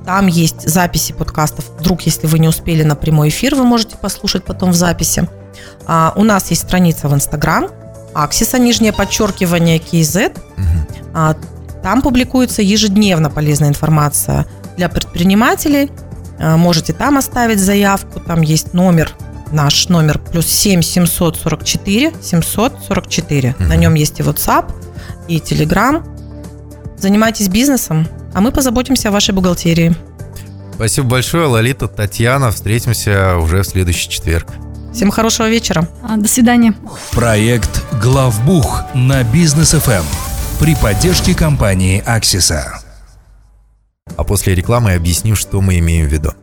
Там 0.05 0.27
есть 0.27 0.67
записи 0.67 1.13
подкастов. 1.13 1.69
Вдруг, 1.79 2.01
если 2.01 2.27
вы 2.27 2.39
не 2.39 2.49
успели 2.49 2.83
на 2.83 2.97
прямой 2.97 3.29
эфир, 3.29 3.55
вы 3.55 3.63
можете 3.63 3.95
послушать 3.95 4.43
потом 4.43 4.71
в 4.71 4.75
записи. 4.75 5.25
А, 5.87 6.13
у 6.15 6.23
нас 6.23 6.49
есть 6.49 6.63
страница 6.63 7.07
в 7.07 7.13
Инстаграм. 7.13 7.67
Аксиса, 8.13 8.59
нижнее 8.59 8.93
подчеркивание, 8.93 9.79
KZ. 9.79 10.37
А, 11.13 11.35
Там 11.83 12.01
публикуется 12.03 12.61
ежедневно 12.61 13.29
полезная 13.31 13.69
информация 13.69 14.45
для 14.77 14.87
предпринимателей. 14.89 15.91
А, 16.39 16.57
Можете 16.57 16.93
там 16.93 17.17
оставить 17.17 17.59
заявку. 17.59 18.19
Там 18.19 18.41
есть 18.41 18.73
номер, 18.73 19.11
наш 19.51 19.89
номер 19.89 20.19
плюс 20.19 20.45
7 20.47 20.81
744 20.81 22.13
744. 22.21 23.55
На 23.59 23.65
Мгм. 23.65 23.79
нем 23.79 23.93
есть 23.95 24.19
и 24.19 24.23
WhatsApp, 24.23 24.71
и 25.27 25.37
Telegram. 25.39 26.03
Занимайтесь 26.97 27.47
бизнесом, 27.47 28.07
а 28.33 28.41
мы 28.41 28.51
позаботимся 28.51 29.09
о 29.09 29.11
вашей 29.11 29.33
бухгалтерии. 29.33 29.95
Спасибо 30.75 31.07
большое, 31.09 31.47
Лолита, 31.47 31.87
Татьяна. 31.87 32.51
Встретимся 32.51 33.37
уже 33.37 33.61
в 33.61 33.65
следующий 33.65 34.09
четверг. 34.09 34.47
Всем 34.93 35.11
хорошего 35.11 35.49
вечера. 35.49 35.87
А, 36.03 36.17
До 36.17 36.27
свидания. 36.27 36.73
Проект 37.11 37.83
«Главбух» 38.01 38.83
на 38.93 39.23
бизнес 39.23 39.71
ФМ 39.71 40.05
при 40.59 40.75
поддержке 40.75 41.33
компании 41.33 42.03
«Аксиса». 42.05 42.81
А 44.17 44.23
после 44.23 44.53
рекламы 44.53 44.93
объясню, 44.93 45.35
что 45.35 45.61
мы 45.61 45.79
имеем 45.79 46.07
в 46.07 46.11
виду. 46.11 46.33